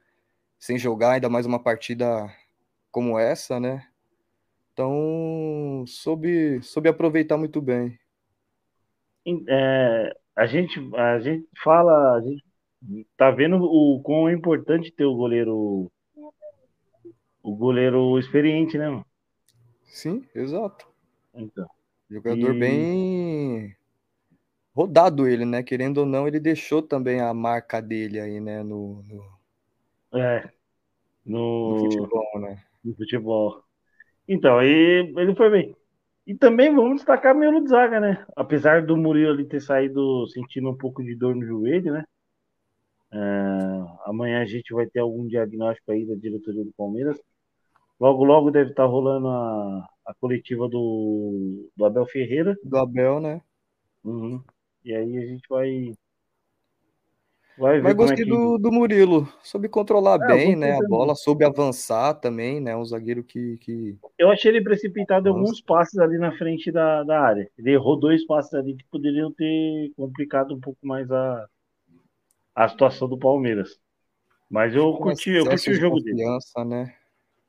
sem 0.61 0.79
jogar, 0.79 1.13
ainda 1.15 1.29
mais 1.29 1.45
uma 1.47 1.61
partida 1.61 2.33
como 2.91 3.19
essa, 3.19 3.59
né? 3.59 3.87
Então, 4.73 5.85
soube, 5.87 6.61
soube 6.63 6.89
aproveitar 6.89 7.37
muito 7.37 7.61
bem. 7.61 7.99
Em- 9.25 9.43
é, 9.47 10.13
a 10.35 10.45
gente, 10.45 10.79
a 10.95 11.19
gente 11.19 11.47
fala, 11.63 12.15
a 12.15 12.21
gente 12.21 12.43
tá 13.17 13.31
vendo 13.31 13.57
o 13.57 14.01
quão 14.03 14.29
é 14.29 14.33
importante 14.33 14.91
ter 14.91 15.05
o 15.05 15.15
goleiro, 15.15 15.91
o 17.43 17.55
goleiro 17.55 18.17
experiente, 18.17 18.77
né, 18.79 18.89
mano? 18.89 19.05
Sim, 19.85 20.25
exato. 20.33 20.87
Então, 21.33 21.67
Jogador 22.11 22.53
E- 22.53 22.59
bem 22.59 23.75
rodado 24.75 25.27
ele, 25.27 25.45
né? 25.45 25.63
Querendo 25.63 25.99
ou 25.99 26.05
não, 26.05 26.27
ele 26.27 26.39
deixou 26.39 26.81
também 26.81 27.21
a 27.21 27.33
marca 27.33 27.81
dele 27.81 28.19
aí, 28.19 28.39
né? 28.41 28.63
No, 28.63 29.01
no, 29.03 29.23
é, 30.13 30.49
no 31.25 31.75
no, 31.75 31.79
futebol, 31.79 32.39
né? 32.39 32.63
no 32.83 32.95
futebol. 32.95 33.63
Então, 34.27 34.57
aí 34.57 35.13
ele 35.17 35.35
foi 35.35 35.49
bem. 35.49 35.75
E 36.25 36.35
também 36.35 36.73
vamos 36.73 36.97
destacar 36.97 37.35
Melo 37.35 37.61
de 37.61 37.69
Zaga, 37.69 37.99
né? 37.99 38.25
Apesar 38.35 38.85
do 38.85 38.95
Murilo 38.95 39.31
ali 39.31 39.45
ter 39.45 39.59
saído 39.59 40.27
sentindo 40.27 40.69
um 40.69 40.77
pouco 40.77 41.03
de 41.03 41.15
dor 41.15 41.35
no 41.35 41.45
joelho, 41.45 41.93
né? 41.93 42.05
É, 43.13 43.17
amanhã 44.05 44.41
a 44.41 44.45
gente 44.45 44.73
vai 44.73 44.85
ter 44.87 44.99
algum 44.99 45.27
diagnóstico 45.27 45.91
aí 45.91 46.05
da 46.05 46.15
diretoria 46.15 46.63
do 46.63 46.71
Palmeiras. 46.73 47.19
Logo, 47.99 48.23
logo 48.23 48.51
deve 48.51 48.71
estar 48.71 48.85
rolando 48.85 49.27
a, 49.27 49.89
a 50.05 50.13
coletiva 50.15 50.67
do, 50.69 51.69
do 51.75 51.85
Abel 51.85 52.05
Ferreira. 52.05 52.55
Do 52.63 52.77
Abel, 52.77 53.19
né? 53.19 53.41
Uhum. 54.03 54.41
E 54.83 54.93
aí 54.95 55.17
a 55.17 55.25
gente 55.25 55.47
vai. 55.49 55.93
Vai 57.61 57.75
ver 57.75 57.83
Mas 57.83 57.91
é 57.91 57.95
gostei 57.95 58.25
que. 58.25 58.29
do, 58.29 58.57
do 58.57 58.71
Murilo. 58.71 59.31
Soube 59.43 59.69
controlar 59.69 60.19
É, 60.23 60.27
bem, 60.33 60.55
né? 60.55 60.77
A 60.77 60.87
bola, 60.87 61.13
soube 61.13 61.45
avançar 61.45 62.15
também, 62.15 62.59
né? 62.59 62.75
Um 62.75 62.83
zagueiro 62.83 63.23
que, 63.23 63.57
que... 63.59 63.95
Eu 64.17 64.31
achei 64.31 64.49
ele 64.49 64.63
precipitado 64.63 65.29
em 65.29 65.31
Nossa. 65.31 65.43
alguns 65.43 65.61
passes 65.61 65.99
ali 65.99 66.17
na 66.17 66.31
frente 66.31 66.71
da, 66.71 67.03
da 67.03 67.21
área. 67.21 67.47
Ele 67.55 67.71
errou 67.71 67.99
dois 67.99 68.25
passes 68.25 68.51
ali 68.55 68.75
que 68.75 68.83
poderiam 68.91 69.31
ter 69.31 69.91
complicado 69.95 70.55
um 70.55 70.59
pouco 70.59 70.79
mais 70.81 71.11
a, 71.11 71.45
a 72.55 72.67
situação 72.67 73.07
do 73.07 73.19
Palmeiras. 73.19 73.77
Mas 74.49 74.75
eu 74.75 74.91
curti, 74.93 75.29
eu 75.29 75.45
curti 75.45 75.69
o 75.69 75.73
de 75.73 75.79
jogo 75.79 75.99
dele. 76.01 76.23
confiança, 76.23 76.65
né? 76.65 76.95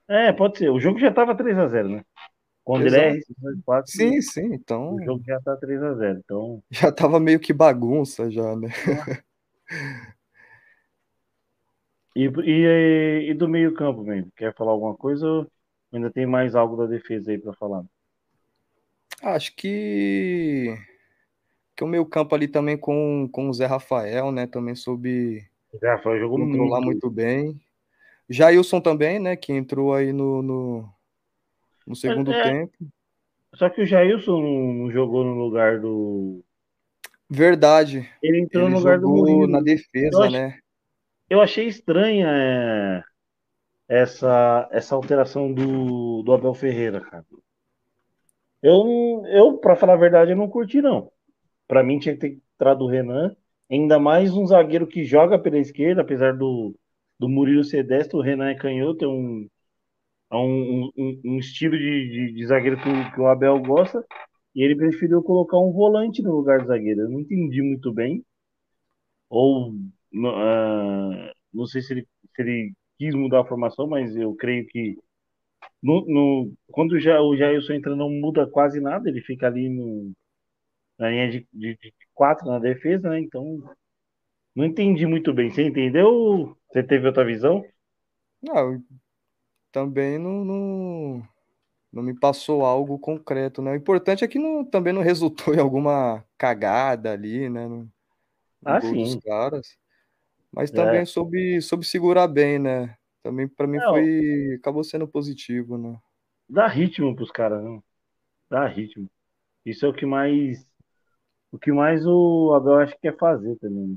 É, 0.07 0.31
pode 0.31 0.59
ser. 0.59 0.69
O 0.69 0.79
jogo 0.79 0.99
já 0.99 1.09
estava 1.09 1.35
3x0, 1.35 1.89
né? 1.89 2.05
Quando 2.63 2.87
ele 2.87 3.23
dois 3.39 3.59
passes, 3.65 3.97
Sim, 3.97 4.21
sim. 4.21 4.53
Então, 4.53 4.95
o 4.95 5.03
jogo 5.03 5.23
já 5.27 5.41
tá 5.41 5.57
3x0. 5.57 6.21
Então, 6.23 6.63
já 6.71 6.93
tava 6.93 7.19
meio 7.19 7.41
que 7.41 7.55
bagunça 7.55 8.31
já, 8.31 8.55
né? 8.55 8.69
E, 12.17 12.25
e, 12.45 13.31
e 13.31 13.35
do 13.35 13.49
meio-campo 13.49 14.03
mesmo? 14.03 14.31
Quer 14.37 14.55
falar 14.55 14.73
alguma 14.73 14.97
coisa 14.97 15.27
ou 15.27 15.47
ainda 15.93 16.11
tem 16.11 16.27
mais 16.27 16.55
algo 16.55 16.77
da 16.77 16.87
defesa 16.87 17.31
aí 17.31 17.39
para 17.39 17.53
falar? 17.55 17.85
Acho 19.23 19.55
que 19.55 20.75
que 21.77 21.85
o 21.85 21.87
meio 21.87 22.05
campo 22.05 22.35
ali 22.35 22.47
também 22.47 22.77
com, 22.77 23.29
com 23.33 23.49
o 23.49 23.55
Zé 23.55 23.67
Rafael, 23.67 24.31
né? 24.31 24.47
Também 24.47 24.75
soube 24.75 25.47
Já 25.81 25.99
foi, 25.99 26.19
jogou 26.19 26.39
controlar 26.39 26.81
muito. 26.81 27.07
muito 27.07 27.11
bem. 27.11 27.61
Jailson 28.29 28.81
também, 28.81 29.19
né? 29.19 29.37
Que 29.37 29.53
entrou 29.53 29.95
aí 29.95 30.13
no, 30.13 30.43
no, 30.43 30.89
no 31.87 31.97
segundo 31.97 32.33
É. 32.33 32.43
tempo. 32.43 32.73
Só 33.55 33.69
que 33.69 33.83
o 33.83 33.87
Jailson 33.87 34.41
não, 34.41 34.73
não 34.75 34.91
jogou 34.91 35.25
no 35.25 35.35
lugar 35.35 35.81
do. 35.81 36.43
Verdade. 37.33 38.09
Ele 38.23 38.41
entrou 38.41 38.65
Ele 38.65 38.73
no 38.75 38.79
lugar 38.79 38.99
do 39.01 39.09
Murilo. 39.09 39.47
na 39.49 39.59
Eu 39.59 39.65
defesa, 39.65 40.23
acho- 40.25 40.33
né? 40.33 40.59
Eu 41.31 41.41
achei 41.41 41.67
estranha 41.67 42.29
é, 42.29 43.03
essa, 43.89 44.69
essa 44.73 44.95
alteração 44.95 45.53
do, 45.53 46.23
do 46.23 46.33
Abel 46.33 46.55
Ferreira, 46.55 47.01
cara. 47.01 47.25
Eu, 48.63 49.23
eu 49.27 49.59
para 49.59 49.77
falar 49.77 49.95
a 49.95 49.97
verdade, 49.97 50.33
eu 50.33 50.37
não 50.37 50.49
curti, 50.49 50.81
não. 50.81 51.11
Para 51.69 51.83
mim, 51.85 51.99
tinha 51.99 52.15
que 52.15 52.21
ter 52.21 52.41
entrado 52.57 52.85
o 52.85 52.89
Renan. 52.89 53.37
Ainda 53.71 53.99
mais 53.99 54.33
um 54.37 54.47
zagueiro 54.47 54.87
que 54.87 55.05
joga 55.05 55.39
pela 55.39 55.59
esquerda, 55.59 56.03
apesar 56.03 56.37
do, 56.37 56.77
do 57.19 57.29
Murilo 57.29 57.65
ser 57.65 57.85
destro, 57.85 58.19
o 58.19 58.23
Renan 58.23 58.51
é 58.51 58.55
canhoto, 58.55 59.05
é 59.05 59.09
um, 59.09 59.49
é 60.33 60.37
um, 60.37 60.91
um, 60.97 61.21
um 61.25 61.39
estilo 61.39 61.79
de, 61.79 62.11
de, 62.11 62.35
de 62.35 62.47
zagueiro 62.47 62.79
que 62.79 63.13
que 63.15 63.21
o 63.21 63.27
Abel 63.29 63.59
gosta. 63.61 64.05
E 64.55 64.63
ele 64.65 64.77
preferiu 64.77 65.23
colocar 65.23 65.59
um 65.59 65.73
volante 65.73 66.23
no 66.23 66.33
lugar 66.37 66.61
do 66.61 66.67
zagueiro. 66.69 67.03
Eu 67.03 67.11
não 67.11 67.21
entendi 67.21 67.63
muito 67.63 67.93
bem. 67.93 68.25
Ou 69.29 69.73
ah, 70.27 71.33
não 71.53 71.67
sei 71.67 71.83
se 71.83 71.93
ele, 71.95 72.09
se 72.35 72.43
ele 72.43 72.73
quis 72.99 73.15
mudar 73.15 73.41
a 73.43 73.47
formação, 73.47 73.87
mas 73.87 74.15
eu 74.17 74.35
creio 74.35 74.67
que 74.67 74.97
no, 75.83 76.07
no- 76.07 76.55
quando 76.73 77.01
já, 77.01 77.21
o 77.23 77.37
Jailson 77.37 77.75
entra 77.75 77.97
não 77.97 78.11
muda 78.11 78.47
quase 78.49 78.81
nada, 78.81 79.09
ele 79.09 79.23
fica 79.23 79.47
ali 79.49 79.69
no, 79.71 80.13
na 80.99 81.11
linha 81.11 81.31
de, 81.31 81.49
de, 81.53 81.77
de 81.79 81.95
quatro 82.15 82.47
na 82.47 82.59
defesa, 82.59 83.11
né? 83.11 83.21
Então 83.21 83.59
não 84.57 84.65
entendi 84.65 85.07
muito 85.07 85.33
bem. 85.35 85.51
Você 85.51 85.63
entendeu? 85.65 86.57
Você 86.73 86.83
teve 86.83 87.07
outra 87.07 87.25
visão? 87.25 87.63
Não, 88.41 88.83
também 89.73 90.19
não, 90.19 90.45
não, 90.45 91.29
não 91.93 92.03
me 92.03 92.15
passou 92.19 92.65
algo 92.65 92.99
concreto, 92.99 93.63
né? 93.63 93.73
O 93.73 93.77
importante 93.77 94.25
é 94.25 94.29
que 94.29 94.39
não, 94.39 94.65
também 94.65 94.93
não 94.93 95.03
resultou 95.03 95.55
em 95.55 95.59
alguma 95.61 96.25
cagada 96.39 97.13
ali, 97.13 97.49
né? 97.51 97.67
No, 97.69 97.83
no 97.83 97.91
Ah, 98.65 98.81
sim. 98.81 99.21
caras. 99.25 99.77
Mas 100.53 100.71
É. 100.71 100.75
também 100.77 101.07
soube, 101.07 101.61
soube 101.63 101.85
segurar 101.87 102.29
bem, 102.29 102.59
né? 102.59 102.97
Também 103.23 103.49
para 103.49 103.67
mim 103.67 103.79
Não. 103.79 103.95
foi. 103.95 104.55
Acabou 104.59 104.85
sendo 104.85 105.09
positivo, 105.09 105.79
né? 105.79 105.99
Dá 106.49 106.67
ritmo 106.69 107.15
pros 107.17 107.31
caras, 107.31 107.63
não. 107.63 107.83
Dá 108.51 108.67
ritmo. 108.69 109.11
Isso 109.67 109.87
é 109.87 109.89
o 109.89 109.95
que 109.95 110.07
mais 110.07 110.67
o 111.53 111.59
que 111.59 111.73
mais 111.73 112.07
o 112.07 112.55
Abel 112.55 112.81
acho 112.81 112.95
que 112.95 113.03
quer 113.03 113.19
fazer 113.19 113.57
também. 113.59 113.89
né? 113.89 113.97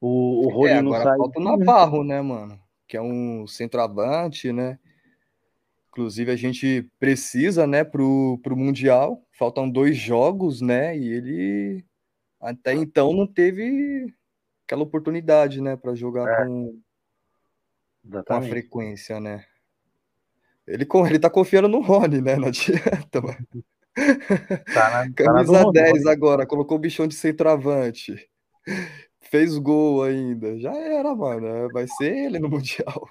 O, 0.00 0.46
o 0.46 0.50
Rony 0.50 0.74
É, 0.74 0.82
não 0.82 0.92
sai. 0.94 1.16
falta 1.16 1.38
o 1.40 1.42
Navarro, 1.42 2.04
né, 2.04 2.20
mano? 2.22 2.60
Que 2.88 2.96
é 2.96 3.02
um 3.02 3.46
centroavante, 3.46 4.52
né? 4.52 4.78
Inclusive, 5.90 6.30
a 6.30 6.36
gente 6.36 6.88
precisa, 7.00 7.66
né, 7.66 7.82
pro, 7.82 8.38
pro 8.42 8.56
Mundial. 8.56 9.22
Faltam 9.32 9.68
dois 9.68 9.96
jogos, 9.96 10.60
né? 10.60 10.96
E 10.96 11.12
ele 11.12 11.84
até 12.40 12.72
então 12.72 13.12
não 13.12 13.26
teve 13.26 14.06
aquela 14.64 14.82
oportunidade, 14.82 15.60
né, 15.60 15.76
para 15.76 15.94
jogar 15.94 16.42
É. 16.42 16.46
com, 16.46 16.80
com 18.08 18.32
a 18.32 18.42
frequência, 18.42 19.18
né? 19.18 19.44
Ele, 20.66 20.86
ele 21.08 21.18
tá 21.18 21.28
confiando 21.28 21.68
no 21.68 21.80
Rony, 21.80 22.20
né? 22.20 22.36
Não 22.36 22.48
adianta, 22.48 23.20
mano. 23.20 23.46
Tá 24.72 25.04
na, 25.04 25.12
Camisa 25.12 25.52
tá 25.52 25.64
na 25.64 25.70
10 25.72 26.06
agora, 26.06 26.46
colocou 26.46 26.76
o 26.78 26.80
bichão 26.80 27.08
de 27.08 27.14
centroavante. 27.14 28.30
Fez 29.20 29.58
gol 29.58 30.04
ainda. 30.04 30.58
Já 30.58 30.72
era, 30.72 31.14
mano. 31.14 31.68
Vai 31.72 31.86
ser 31.88 32.16
ele 32.16 32.38
no 32.38 32.48
Mundial. 32.48 33.10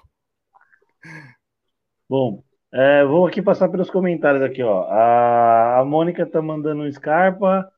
Bom, 2.08 2.42
é, 2.72 3.04
vou 3.04 3.26
aqui 3.26 3.42
passar 3.42 3.68
pelos 3.68 3.90
comentários 3.90 4.42
aqui, 4.42 4.62
ó. 4.62 4.84
A, 4.84 5.80
a 5.80 5.84
Mônica 5.84 6.24
tá 6.24 6.40
mandando 6.40 6.82
um 6.82 6.92
Scarpa, 6.92 7.70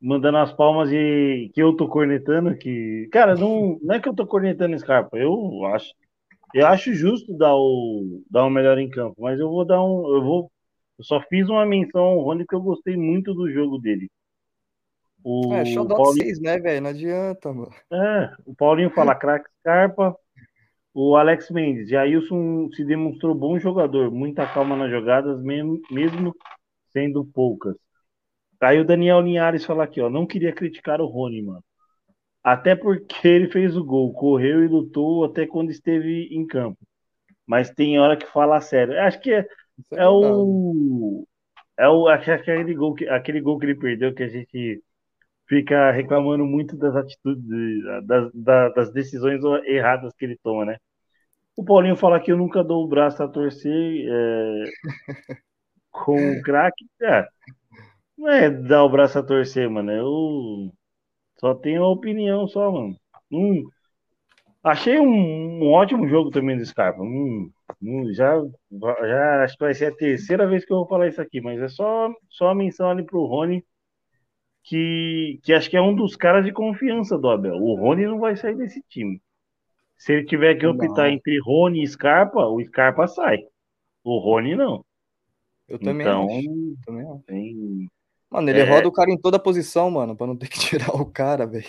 mandando 0.00 0.38
as 0.38 0.52
palmas 0.52 0.90
e 0.92 1.50
que 1.54 1.62
eu 1.62 1.76
tô 1.76 1.88
cornetando 1.88 2.56
que, 2.56 3.08
cara, 3.12 3.34
não, 3.34 3.78
não 3.82 3.94
é 3.94 4.00
que 4.00 4.08
eu 4.08 4.14
tô 4.14 4.26
cornetando 4.26 4.78
Scarpa, 4.78 5.18
eu 5.18 5.64
acho, 5.66 5.92
eu 6.54 6.66
acho 6.66 6.94
justo 6.94 7.36
dar 7.36 7.54
o 7.54 8.22
dar 8.30 8.44
o 8.44 8.50
melhor 8.50 8.78
em 8.78 8.88
campo, 8.88 9.16
mas 9.18 9.38
eu 9.38 9.48
vou 9.48 9.64
dar 9.64 9.82
um, 9.82 10.14
eu 10.14 10.22
vou, 10.22 10.50
eu 10.98 11.04
só 11.04 11.20
fiz 11.22 11.48
uma 11.48 11.66
menção 11.66 12.02
ao 12.02 12.20
Rony 12.20 12.44
porque 12.44 12.54
eu 12.54 12.62
gostei 12.62 12.96
muito 12.96 13.34
do 13.34 13.50
jogo 13.50 13.78
dele. 13.78 14.08
O 15.22 15.52
é, 15.52 15.66
show 15.66 15.86
Paulinho... 15.86 16.24
6, 16.24 16.40
né, 16.40 16.58
velho? 16.58 16.82
Não 16.82 16.90
adianta, 16.90 17.52
mano. 17.52 17.72
É, 17.92 18.32
o 18.46 18.54
Paulinho 18.54 18.90
fala 18.90 19.14
craque 19.14 19.50
Scarpa, 19.60 20.16
o 20.92 21.16
Alex 21.16 21.50
Mendes, 21.50 21.88
Jailson 21.88 22.68
se 22.72 22.84
demonstrou 22.84 23.34
bom 23.34 23.58
jogador, 23.58 24.10
muita 24.10 24.46
calma 24.46 24.76
nas 24.76 24.90
jogadas, 24.90 25.40
mesmo, 25.42 25.80
sendo 26.92 27.24
poucas. 27.24 27.76
Aí 28.60 28.78
o 28.78 28.84
Daniel 28.84 29.20
Linhares 29.20 29.64
fala 29.64 29.84
aqui, 29.84 30.00
ó, 30.00 30.10
não 30.10 30.26
queria 30.26 30.52
criticar 30.52 31.00
o 31.00 31.06
Rony, 31.06 31.42
mano. 31.42 31.64
Até 32.42 32.74
porque 32.74 33.28
ele 33.28 33.50
fez 33.50 33.76
o 33.76 33.84
gol, 33.84 34.12
correu 34.12 34.64
e 34.64 34.68
lutou 34.68 35.24
até 35.24 35.46
quando 35.46 35.70
esteve 35.70 36.28
em 36.30 36.46
campo. 36.46 36.78
Mas 37.46 37.70
tem 37.70 37.98
hora 37.98 38.16
que 38.16 38.26
fala 38.26 38.60
sério. 38.60 38.98
Acho 39.00 39.20
que 39.20 39.32
é, 39.32 39.40
é, 39.40 39.46
é 39.98 40.08
o 40.08 41.26
é 41.78 41.88
o 41.88 42.08
aquele 42.08 42.74
gol 42.74 42.94
que 42.94 43.08
aquele 43.08 43.40
gol 43.40 43.58
que 43.58 43.66
ele 43.66 43.74
perdeu 43.74 44.14
que 44.14 44.22
a 44.22 44.28
gente 44.28 44.82
fica 45.50 45.90
reclamando 45.90 46.46
muito 46.46 46.76
das 46.76 46.94
atitudes 46.94 47.44
das, 48.06 48.30
das, 48.32 48.72
das 48.72 48.92
decisões 48.92 49.42
erradas 49.66 50.14
que 50.16 50.24
ele 50.24 50.38
toma, 50.40 50.64
né? 50.64 50.76
O 51.56 51.64
Paulinho 51.64 51.96
fala 51.96 52.20
que 52.20 52.30
eu 52.30 52.36
nunca 52.36 52.62
dou 52.62 52.84
o 52.84 52.88
braço 52.88 53.20
a 53.20 53.28
torcer 53.28 54.06
é, 54.08 54.64
com 55.90 56.14
o 56.14 56.40
craque. 56.42 56.86
É, 57.02 57.26
não 58.16 58.28
é 58.28 58.48
dar 58.48 58.84
o 58.84 58.88
braço 58.88 59.18
a 59.18 59.22
torcer, 59.24 59.68
mano. 59.68 59.90
Eu 59.90 60.72
só 61.40 61.52
tenho 61.54 61.82
uma 61.82 61.90
opinião 61.90 62.46
só, 62.46 62.70
mano. 62.70 62.96
Hum, 63.32 63.68
achei 64.62 65.00
um, 65.00 65.64
um, 65.64 65.72
ótimo 65.72 66.08
jogo 66.08 66.30
também 66.30 66.56
do 66.56 66.64
Scarpa. 66.64 67.02
Hum, 67.02 67.50
hum, 67.82 68.12
já, 68.14 68.40
já 68.70 69.44
acho 69.44 69.58
que 69.58 69.64
vai 69.64 69.74
ser 69.74 69.86
a 69.86 69.96
terceira 69.96 70.46
vez 70.46 70.64
que 70.64 70.72
eu 70.72 70.78
vou 70.78 70.88
falar 70.88 71.08
isso 71.08 71.20
aqui, 71.20 71.40
mas 71.40 71.60
é 71.60 71.68
só, 71.68 72.08
só 72.28 72.50
a 72.50 72.54
menção 72.54 72.88
ali 72.88 73.04
pro 73.04 73.26
Rony, 73.26 73.64
que, 74.62 75.40
que 75.42 75.52
acho 75.52 75.68
que 75.70 75.76
é 75.76 75.82
um 75.82 75.94
dos 75.94 76.16
caras 76.16 76.44
de 76.44 76.52
confiança 76.52 77.18
do 77.18 77.28
Abel. 77.28 77.56
O 77.56 77.74
Rony 77.74 78.06
não 78.06 78.18
vai 78.18 78.36
sair 78.36 78.56
desse 78.56 78.82
time. 78.88 79.20
Se 79.96 80.12
ele 80.12 80.24
tiver 80.24 80.54
que 80.54 80.66
optar 80.66 81.08
não. 81.08 81.14
entre 81.14 81.38
Rony 81.40 81.82
e 81.82 81.86
Scarpa, 81.86 82.46
o 82.46 82.62
Scarpa 82.64 83.06
sai. 83.06 83.38
O 84.02 84.18
Rony 84.18 84.56
não. 84.56 84.84
Eu 85.68 85.78
também 85.78 86.06
então, 86.06 86.24
acho. 86.26 86.76
Também 86.84 87.06
acho. 87.06 87.22
Tem, 87.26 87.88
Mano, 88.30 88.48
ele 88.48 88.60
é... 88.60 88.64
roda 88.64 88.86
o 88.86 88.92
cara 88.92 89.10
em 89.10 89.18
toda 89.18 89.38
posição, 89.38 89.90
mano, 89.90 90.16
pra 90.16 90.26
não 90.26 90.36
ter 90.36 90.48
que 90.48 90.58
tirar 90.60 90.94
o 90.94 91.04
cara, 91.04 91.46
velho. 91.46 91.66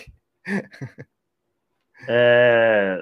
É. 2.08 2.98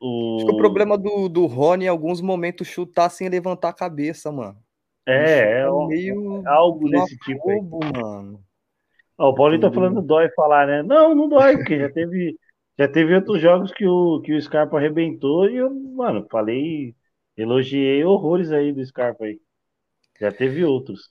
O... 0.00 0.36
Acho 0.36 0.46
que 0.46 0.52
o 0.52 0.56
problema 0.56 0.96
do, 0.96 1.28
do 1.28 1.46
Rony 1.46 1.84
em 1.84 1.88
alguns 1.88 2.20
momentos 2.20 2.68
chutar 2.68 3.08
sem 3.10 3.28
levantar 3.28 3.70
a 3.70 3.74
cabeça, 3.74 4.30
mano. 4.30 4.58
É, 5.06 5.60
é, 5.62 5.86
meio 5.86 6.42
é 6.46 6.48
algo 6.48 6.88
desse 6.90 7.16
tipo. 7.18 7.50
Aí. 7.50 7.60
Mano. 7.62 8.44
Ó, 9.18 9.30
o 9.30 9.34
Paulinho 9.34 9.60
tá 9.60 9.72
falando 9.72 10.00
dói 10.00 10.30
falar, 10.30 10.66
né? 10.66 10.82
Não, 10.82 11.14
não 11.14 11.28
dói, 11.28 11.56
porque 11.56 11.78
já 11.78 11.90
teve, 11.90 12.38
já 12.78 12.88
teve 12.88 13.14
outros 13.14 13.40
jogos 13.40 13.72
que 13.72 13.86
o, 13.86 14.20
que 14.22 14.32
o 14.32 14.40
Scarpa 14.40 14.76
arrebentou 14.78 15.50
e 15.50 15.56
eu, 15.56 15.70
mano, 15.70 16.26
falei, 16.30 16.94
elogiei 17.36 18.04
horrores 18.04 18.52
aí 18.52 18.72
do 18.72 18.84
Scarpa 18.86 19.24
aí. 19.24 19.40
Já 20.20 20.30
teve 20.32 20.64
outros. 20.64 21.10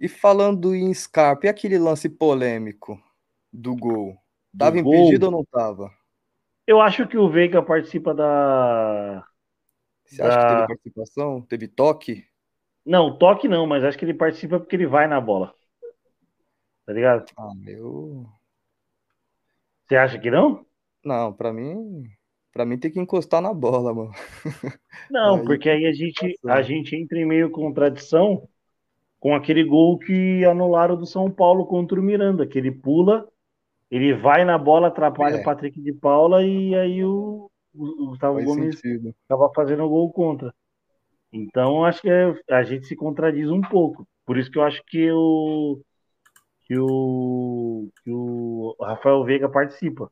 E 0.00 0.08
falando 0.08 0.74
em 0.74 0.92
Scarpa, 0.92 1.46
e 1.46 1.48
aquele 1.48 1.78
lance 1.78 2.08
polêmico 2.08 3.00
do 3.52 3.76
gol? 3.76 4.16
Tava 4.58 4.72
do 4.72 4.78
impedido 4.78 5.30
gol? 5.30 5.38
ou 5.38 5.38
não 5.38 5.44
tava? 5.44 5.90
Eu 6.66 6.80
acho 6.80 7.06
que 7.06 7.18
o 7.18 7.28
Veiga 7.28 7.62
participa 7.62 8.14
da. 8.14 9.24
Você 10.04 10.22
acha 10.22 10.36
da... 10.36 10.40
que 10.40 10.46
teve 10.48 10.66
participação? 10.66 11.42
Teve 11.42 11.68
toque? 11.68 12.24
Não, 12.84 13.16
toque 13.16 13.46
não, 13.46 13.66
mas 13.66 13.84
acho 13.84 13.98
que 13.98 14.04
ele 14.04 14.14
participa 14.14 14.58
porque 14.58 14.74
ele 14.74 14.86
vai 14.86 15.06
na 15.06 15.20
bola. 15.20 15.54
Tá 16.90 16.94
ligado? 16.94 17.24
Ah, 17.38 17.52
eu. 17.68 18.26
Você 19.86 19.94
acha 19.94 20.18
que 20.18 20.28
não? 20.28 20.66
Não, 21.04 21.32
para 21.32 21.52
mim. 21.52 22.02
Para 22.52 22.66
mim 22.66 22.78
tem 22.78 22.90
que 22.90 22.98
encostar 22.98 23.40
na 23.40 23.54
bola, 23.54 23.94
mano. 23.94 24.10
Não, 25.08 25.36
aí, 25.36 25.44
porque 25.44 25.70
aí 25.70 25.86
a 25.86 25.92
gente, 25.92 26.36
a 26.44 26.62
gente 26.62 26.96
entra 26.96 27.16
em 27.16 27.24
meio 27.24 27.48
contradição 27.48 28.48
com 29.20 29.36
aquele 29.36 29.62
gol 29.62 30.00
que 30.00 30.44
anularam 30.44 30.96
do 30.96 31.06
São 31.06 31.30
Paulo 31.30 31.64
contra 31.64 32.00
o 32.00 32.02
Miranda, 32.02 32.44
que 32.44 32.58
ele 32.58 32.72
pula, 32.72 33.24
ele 33.88 34.12
vai 34.12 34.44
na 34.44 34.58
bola, 34.58 34.88
atrapalha 34.88 35.36
é. 35.36 35.40
o 35.40 35.44
Patrick 35.44 35.80
de 35.80 35.92
Paula 35.92 36.44
e 36.44 36.74
aí 36.74 37.04
o, 37.04 37.48
o 37.72 38.06
Gustavo 38.08 38.42
Gomes 38.42 38.82
estava 38.84 39.48
fazendo 39.54 39.84
o 39.84 39.88
gol 39.88 40.12
contra. 40.12 40.52
Então 41.32 41.84
acho 41.84 42.02
que 42.02 42.10
é, 42.10 42.34
a 42.50 42.64
gente 42.64 42.84
se 42.84 42.96
contradiz 42.96 43.48
um 43.48 43.60
pouco. 43.60 44.04
Por 44.26 44.36
isso 44.36 44.50
que 44.50 44.58
eu 44.58 44.64
acho 44.64 44.82
que 44.86 45.08
o 45.12 45.80
que 46.70 46.78
o, 46.78 47.88
que 48.04 48.12
o 48.12 48.76
Rafael 48.80 49.24
Veiga 49.24 49.48
participa. 49.48 50.08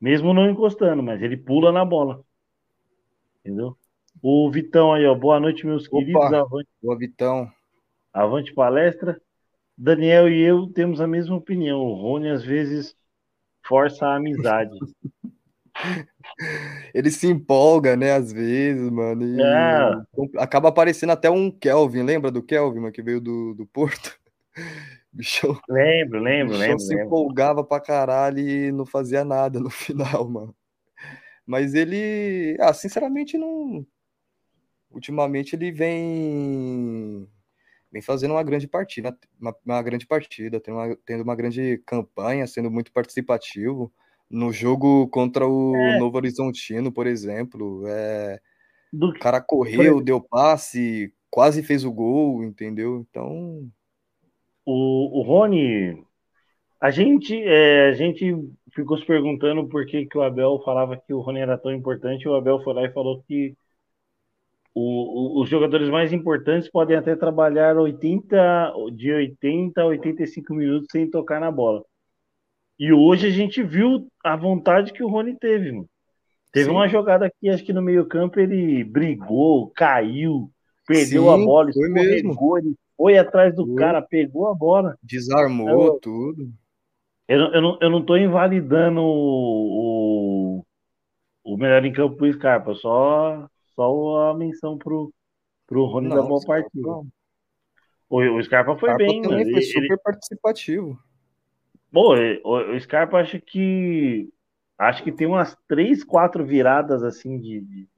Mesmo 0.00 0.32
não 0.32 0.48
encostando, 0.48 1.02
mas 1.02 1.20
ele 1.20 1.36
pula 1.36 1.72
na 1.72 1.84
bola. 1.84 2.22
Entendeu? 3.40 3.76
O 4.22 4.48
Vitão 4.48 4.92
aí, 4.92 5.04
ó. 5.04 5.12
Boa 5.12 5.40
noite, 5.40 5.66
meus 5.66 5.88
Opa, 5.88 5.98
queridos. 5.98 6.32
Avante. 6.32 6.68
Boa, 6.80 6.96
Vitão. 6.96 7.50
Avante 8.12 8.54
palestra. 8.54 9.20
Daniel 9.76 10.28
e 10.28 10.40
eu 10.40 10.68
temos 10.68 11.00
a 11.00 11.06
mesma 11.08 11.34
opinião. 11.34 11.80
O 11.80 11.94
Rony 11.94 12.28
às 12.28 12.44
vezes 12.44 12.94
força 13.66 14.06
a 14.06 14.14
amizade. 14.14 14.78
Ele 16.94 17.10
se 17.10 17.26
empolga, 17.26 17.96
né, 17.96 18.12
às 18.12 18.32
vezes, 18.32 18.88
mano. 18.88 19.24
E 19.24 19.42
é. 19.42 20.38
acaba 20.38 20.68
aparecendo 20.68 21.10
até 21.10 21.28
um 21.28 21.50
Kelvin, 21.50 22.04
lembra 22.04 22.30
do 22.30 22.40
Kelvin, 22.40 22.78
mano, 22.78 22.92
que 22.92 23.02
veio 23.02 23.20
do, 23.20 23.52
do 23.54 23.66
Porto? 23.66 24.16
Bicho, 25.16 25.58
lembro, 25.66 26.20
lembro, 26.20 26.52
bicho 26.52 26.60
lembro. 26.60 26.78
se 26.80 26.88
lembro. 26.90 27.06
empolgava 27.06 27.64
pra 27.64 27.80
caralho 27.80 28.38
e 28.38 28.70
não 28.70 28.84
fazia 28.84 29.24
nada 29.24 29.58
no 29.58 29.70
final, 29.70 30.28
mano. 30.28 30.54
Mas 31.46 31.74
ele, 31.74 32.56
ah, 32.60 32.74
sinceramente, 32.74 33.38
não. 33.38 33.86
Ultimamente 34.90 35.56
ele 35.56 35.72
vem 35.72 37.26
vem 37.90 38.02
fazendo 38.02 38.32
uma 38.32 38.42
grande 38.42 38.68
partida, 38.68 39.16
uma, 39.40 39.56
uma 39.64 39.82
grande 39.82 40.06
partida, 40.06 40.60
tendo 40.60 40.76
uma, 40.76 40.96
tendo 41.06 41.22
uma 41.22 41.34
grande 41.34 41.82
campanha, 41.86 42.46
sendo 42.46 42.70
muito 42.70 42.92
participativo. 42.92 43.90
No 44.28 44.52
jogo 44.52 45.08
contra 45.08 45.46
o 45.46 45.74
é. 45.76 45.98
Novo 45.98 46.16
Horizontino, 46.16 46.92
por 46.92 47.06
exemplo, 47.06 47.84
é, 47.86 48.40
Do... 48.92 49.10
o 49.10 49.18
cara 49.18 49.40
correu, 49.40 50.02
deu 50.02 50.20
passe, 50.20 51.14
quase 51.30 51.62
fez 51.62 51.84
o 51.84 51.92
gol, 51.92 52.44
entendeu? 52.44 53.06
Então. 53.08 53.70
O, 54.66 55.20
o 55.20 55.22
Rony, 55.22 56.04
a 56.80 56.90
gente, 56.90 57.40
é, 57.42 57.88
a 57.88 57.92
gente 57.92 58.34
ficou 58.74 58.98
se 58.98 59.06
perguntando 59.06 59.66
por 59.68 59.86
que, 59.86 60.06
que 60.06 60.18
o 60.18 60.22
Abel 60.22 60.60
falava 60.64 60.96
que 60.96 61.14
o 61.14 61.20
Rony 61.20 61.40
era 61.40 61.56
tão 61.56 61.72
importante. 61.72 62.28
O 62.28 62.34
Abel 62.34 62.60
foi 62.62 62.74
lá 62.74 62.84
e 62.84 62.92
falou 62.92 63.22
que 63.26 63.56
o, 64.74 65.38
o, 65.38 65.42
os 65.42 65.48
jogadores 65.48 65.88
mais 65.88 66.12
importantes 66.12 66.68
podem 66.70 66.96
até 66.96 67.16
trabalhar 67.16 67.78
80, 67.78 68.74
de 68.92 69.12
80 69.12 69.80
a 69.80 69.86
85 69.86 70.52
minutos 70.52 70.88
sem 70.90 71.08
tocar 71.08 71.40
na 71.40 71.50
bola. 71.50 71.82
E 72.78 72.92
hoje 72.92 73.28
a 73.28 73.30
gente 73.30 73.62
viu 73.62 74.06
a 74.22 74.36
vontade 74.36 74.92
que 74.92 75.02
o 75.02 75.08
Rony 75.08 75.34
teve, 75.38 75.72
mano. 75.72 75.88
Teve 76.52 76.66
Sim. 76.66 76.72
uma 76.72 76.88
jogada 76.88 77.26
aqui, 77.26 77.48
acho 77.48 77.64
que 77.64 77.72
no 77.72 77.82
meio-campo 77.82 78.40
ele 78.40 78.82
brigou, 78.82 79.70
caiu, 79.74 80.50
perdeu 80.86 81.24
Sim, 81.24 81.28
a 81.28 81.36
bola, 81.36 81.70
mesmo. 81.74 81.98
ele 81.98 82.76
foi 82.96 83.18
atrás 83.18 83.54
do 83.54 83.66
foi. 83.66 83.76
cara, 83.76 84.02
pegou 84.02 84.48
a 84.48 84.54
bola. 84.54 84.96
Desarmou 85.02 85.68
eu, 85.68 86.00
tudo. 86.00 86.50
Eu, 87.28 87.40
eu, 87.52 87.60
não, 87.60 87.78
eu 87.80 87.90
não 87.90 88.04
tô 88.04 88.16
invalidando 88.16 89.00
o, 89.00 90.62
o, 90.62 91.52
o 91.52 91.56
melhor 91.56 91.84
em 91.84 91.92
campo 91.92 92.16
pro 92.16 92.32
Scarpa, 92.32 92.74
só 92.74 93.48
só 93.76 94.30
a 94.30 94.34
menção 94.34 94.78
pro, 94.78 95.12
pro 95.66 95.84
Rony 95.84 96.08
não, 96.08 96.16
da 96.16 96.22
boa 96.22 96.40
partida. 96.44 96.88
O, 98.08 98.20
o 98.20 98.42
Scarpa 98.42 98.76
foi 98.76 98.88
Scarpa 98.88 99.04
bem, 99.04 99.22
também 99.22 99.52
foi 99.52 99.62
super 99.62 99.84
ele... 99.84 99.96
participativo. 99.98 100.98
Bom, 101.92 102.14
o, 102.42 102.74
o 102.74 102.80
Scarpa 102.80 103.18
acho 103.18 103.40
que 103.40 104.28
acho 104.78 105.02
que 105.02 105.12
tem 105.12 105.26
umas 105.26 105.56
três, 105.68 106.04
quatro 106.04 106.44
viradas 106.44 107.02
assim 107.02 107.38
de, 107.38 107.60
de, 107.60 107.88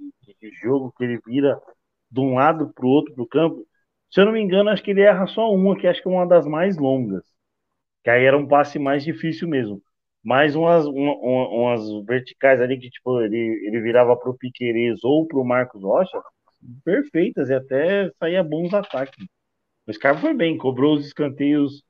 de 0.40 0.50
jogo 0.62 0.92
que 0.96 1.04
ele 1.04 1.20
vira 1.26 1.60
de 2.10 2.20
um 2.20 2.34
lado 2.34 2.72
pro 2.74 2.88
outro 2.88 3.14
do 3.14 3.26
campo. 3.26 3.66
Se 4.10 4.20
eu 4.20 4.24
não 4.24 4.32
me 4.32 4.40
engano, 4.40 4.70
acho 4.70 4.82
que 4.82 4.90
ele 4.90 5.02
erra 5.02 5.26
só 5.26 5.52
uma, 5.52 5.76
que 5.76 5.86
acho 5.86 6.02
que 6.02 6.08
é 6.08 6.10
uma 6.10 6.26
das 6.26 6.46
mais 6.46 6.76
longas. 6.76 7.22
Que 8.02 8.10
aí 8.10 8.24
era 8.24 8.36
um 8.36 8.46
passe 8.46 8.78
mais 8.78 9.04
difícil 9.04 9.48
mesmo. 9.48 9.82
Mais 10.24 10.56
umas, 10.56 10.86
uma, 10.86 11.14
umas 11.14 12.04
verticais 12.06 12.60
ali 12.60 12.78
que, 12.78 12.90
tipo, 12.90 13.20
ele, 13.20 13.36
ele 13.66 13.80
virava 13.80 14.16
pro 14.16 14.36
Piquerez 14.36 15.02
ou 15.04 15.26
pro 15.26 15.44
Marcos 15.44 15.82
Rocha, 15.82 16.20
perfeitas, 16.84 17.48
e 17.50 17.54
até 17.54 18.10
saía 18.18 18.42
bons 18.42 18.72
ataques. 18.74 19.26
O 19.86 19.92
Scarpa 19.92 20.20
foi 20.20 20.34
bem, 20.34 20.58
cobrou 20.58 20.94
os 20.94 21.06
escanteios 21.06 21.82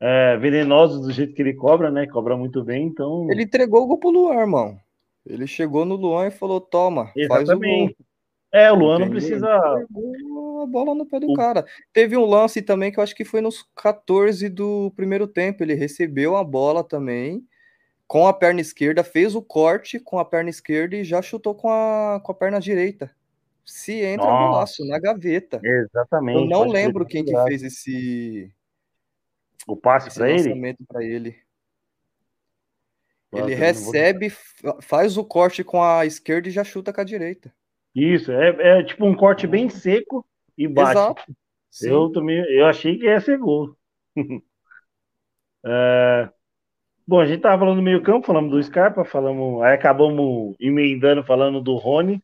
é, 0.00 0.36
venenosos 0.36 1.00
do 1.00 1.12
jeito 1.12 1.34
que 1.34 1.42
ele 1.42 1.54
cobra, 1.54 1.90
né? 1.90 2.06
Cobra 2.06 2.36
muito 2.36 2.64
bem, 2.64 2.86
então. 2.86 3.30
Ele 3.30 3.42
entregou 3.42 3.82
o 3.82 3.86
gol 3.86 3.98
pro 3.98 4.10
Luan, 4.10 4.40
irmão. 4.40 4.80
Ele 5.24 5.46
chegou 5.46 5.84
no 5.84 5.96
Luan 5.96 6.28
e 6.28 6.30
falou: 6.30 6.60
toma, 6.60 7.12
Exatamente. 7.16 7.28
faz 7.28 7.48
o 7.48 7.60
gol. 7.60 8.05
É, 8.56 8.72
o 8.72 8.74
Luan 8.74 8.98
não 8.98 9.10
precisa. 9.10 9.46
Pegou 9.86 10.62
a 10.62 10.66
bola 10.66 10.94
no 10.94 11.04
pé 11.04 11.20
do 11.20 11.30
o... 11.30 11.34
cara. 11.34 11.66
Teve 11.92 12.16
um 12.16 12.24
lance 12.24 12.62
também 12.62 12.90
que 12.90 12.98
eu 12.98 13.04
acho 13.04 13.14
que 13.14 13.24
foi 13.24 13.42
nos 13.42 13.62
14 13.76 14.48
do 14.48 14.90
primeiro 14.96 15.26
tempo. 15.28 15.62
Ele 15.62 15.74
recebeu 15.74 16.38
a 16.38 16.42
bola 16.42 16.82
também 16.82 17.46
com 18.06 18.26
a 18.26 18.32
perna 18.32 18.62
esquerda, 18.62 19.04
fez 19.04 19.34
o 19.34 19.42
corte 19.42 20.00
com 20.00 20.18
a 20.18 20.24
perna 20.24 20.48
esquerda 20.48 20.96
e 20.96 21.04
já 21.04 21.20
chutou 21.20 21.54
com 21.54 21.68
a, 21.68 22.18
com 22.24 22.32
a 22.32 22.34
perna 22.34 22.58
direita. 22.58 23.14
Se 23.62 24.00
entra 24.00 24.26
no 24.26 24.52
laço, 24.52 24.86
na 24.86 24.98
gaveta. 24.98 25.60
Exatamente. 25.62 26.40
Eu 26.40 26.46
não 26.46 26.66
lembro 26.66 27.04
quem 27.04 27.22
que 27.22 27.36
fez 27.42 27.62
esse. 27.62 28.50
O 29.66 29.76
passe 29.76 30.16
para 30.16 30.30
ele? 30.30 30.76
para 30.88 31.04
ele. 31.04 31.36
Ele 33.34 33.54
recebe, 33.54 34.32
faz 34.80 35.18
o 35.18 35.24
corte 35.24 35.62
com 35.62 35.82
a 35.82 36.06
esquerda 36.06 36.48
e 36.48 36.52
já 36.52 36.64
chuta 36.64 36.90
com 36.90 37.02
a 37.02 37.04
direita. 37.04 37.52
Isso, 37.96 38.30
é, 38.30 38.80
é 38.80 38.82
tipo 38.82 39.06
um 39.06 39.14
corte 39.16 39.46
bem 39.46 39.70
seco 39.70 40.22
e 40.56 40.68
bate. 40.68 40.90
Exato. 40.90 41.36
Eu 41.80 42.12
também, 42.12 42.44
eu 42.52 42.66
achei 42.66 42.98
que 42.98 43.06
ia 43.06 43.18
ser 43.22 43.38
gol. 43.38 43.74
é, 45.64 46.28
bom, 47.06 47.18
a 47.18 47.24
gente 47.24 47.40
tava 47.40 47.58
falando 47.58 47.76
do 47.76 47.82
meio 47.82 48.02
campo, 48.02 48.26
falamos 48.26 48.50
do 48.50 48.62
Scarpa, 48.62 49.02
falamos, 49.02 49.62
aí 49.62 49.72
acabamos 49.72 50.54
emendando 50.60 51.24
falando 51.24 51.58
do 51.62 51.74
Rony. 51.76 52.22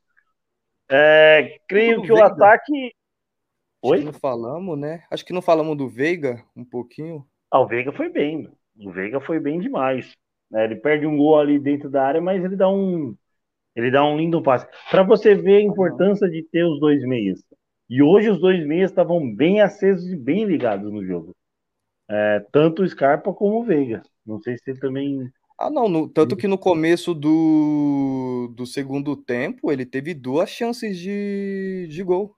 É, 0.91 1.59
creio 1.67 2.03
que 2.03 2.09
Veiga. 2.09 2.23
o 2.23 2.27
ataque. 2.27 2.95
Oi? 3.81 3.97
Acho 3.97 4.07
que 4.07 4.13
não 4.13 4.21
falamos, 4.21 4.79
né? 4.79 5.05
Acho 5.11 5.25
que 5.25 5.33
não 5.33 5.41
falamos 5.41 5.75
do 5.75 5.89
Veiga 5.89 6.45
um 6.55 6.67
pouquinho. 6.67 7.27
Ah, 7.51 7.61
o 7.61 7.67
Veiga 7.67 7.93
foi 7.93 8.11
bem. 8.11 8.47
O 8.77 8.91
Veiga 8.91 9.23
foi 9.23 9.41
bem 9.41 9.59
demais. 9.59 10.15
Né? 10.51 10.65
Ele 10.65 10.77
perde 10.77 11.07
um 11.07 11.17
gol 11.17 11.39
ali 11.39 11.59
dentro 11.59 11.89
da 11.89 12.05
área, 12.07 12.21
mas 12.21 12.45
ele 12.45 12.57
dá 12.57 12.69
um, 12.69 13.17
ele 13.75 13.91
dá 13.91 14.05
um 14.05 14.17
lindo 14.17 14.43
passe. 14.43 14.67
Para 14.91 15.03
você 15.03 15.35
ver 15.35 15.57
a 15.57 15.63
importância 15.63 16.29
de 16.29 16.43
ter 16.43 16.65
os 16.65 16.79
dois 16.79 17.03
meias. 17.03 17.43
E 17.89 18.03
hoje 18.03 18.31
os 18.31 18.41
dois 18.41 18.67
meias 18.67 18.91
estavam 18.91 19.35
bem 19.35 19.61
acesos 19.61 20.07
e 20.07 20.17
bem 20.17 20.45
ligados 20.45 20.91
no 20.91 21.05
jogo. 21.05 21.35
É, 22.09 22.45
tanto 22.53 22.83
o 22.83 22.89
Scarpa 22.89 23.33
como 23.33 23.61
o 23.61 23.65
Veiga. 23.65 24.03
Não 24.25 24.41
sei 24.41 24.57
se 24.57 24.71
ele 24.71 24.79
também. 24.79 25.31
Ah, 25.59 25.71
não. 25.71 25.89
No, 25.89 26.09
tanto 26.09 26.37
que 26.37 26.47
no 26.47 26.59
começo 26.59 27.15
do, 27.15 28.53
do 28.55 28.67
segundo 28.67 29.17
tempo 29.17 29.71
ele 29.71 29.87
teve 29.87 30.15
duas 30.15 30.51
chances 30.51 30.99
de, 30.99 31.87
de 31.91 32.03
gol. 32.03 32.37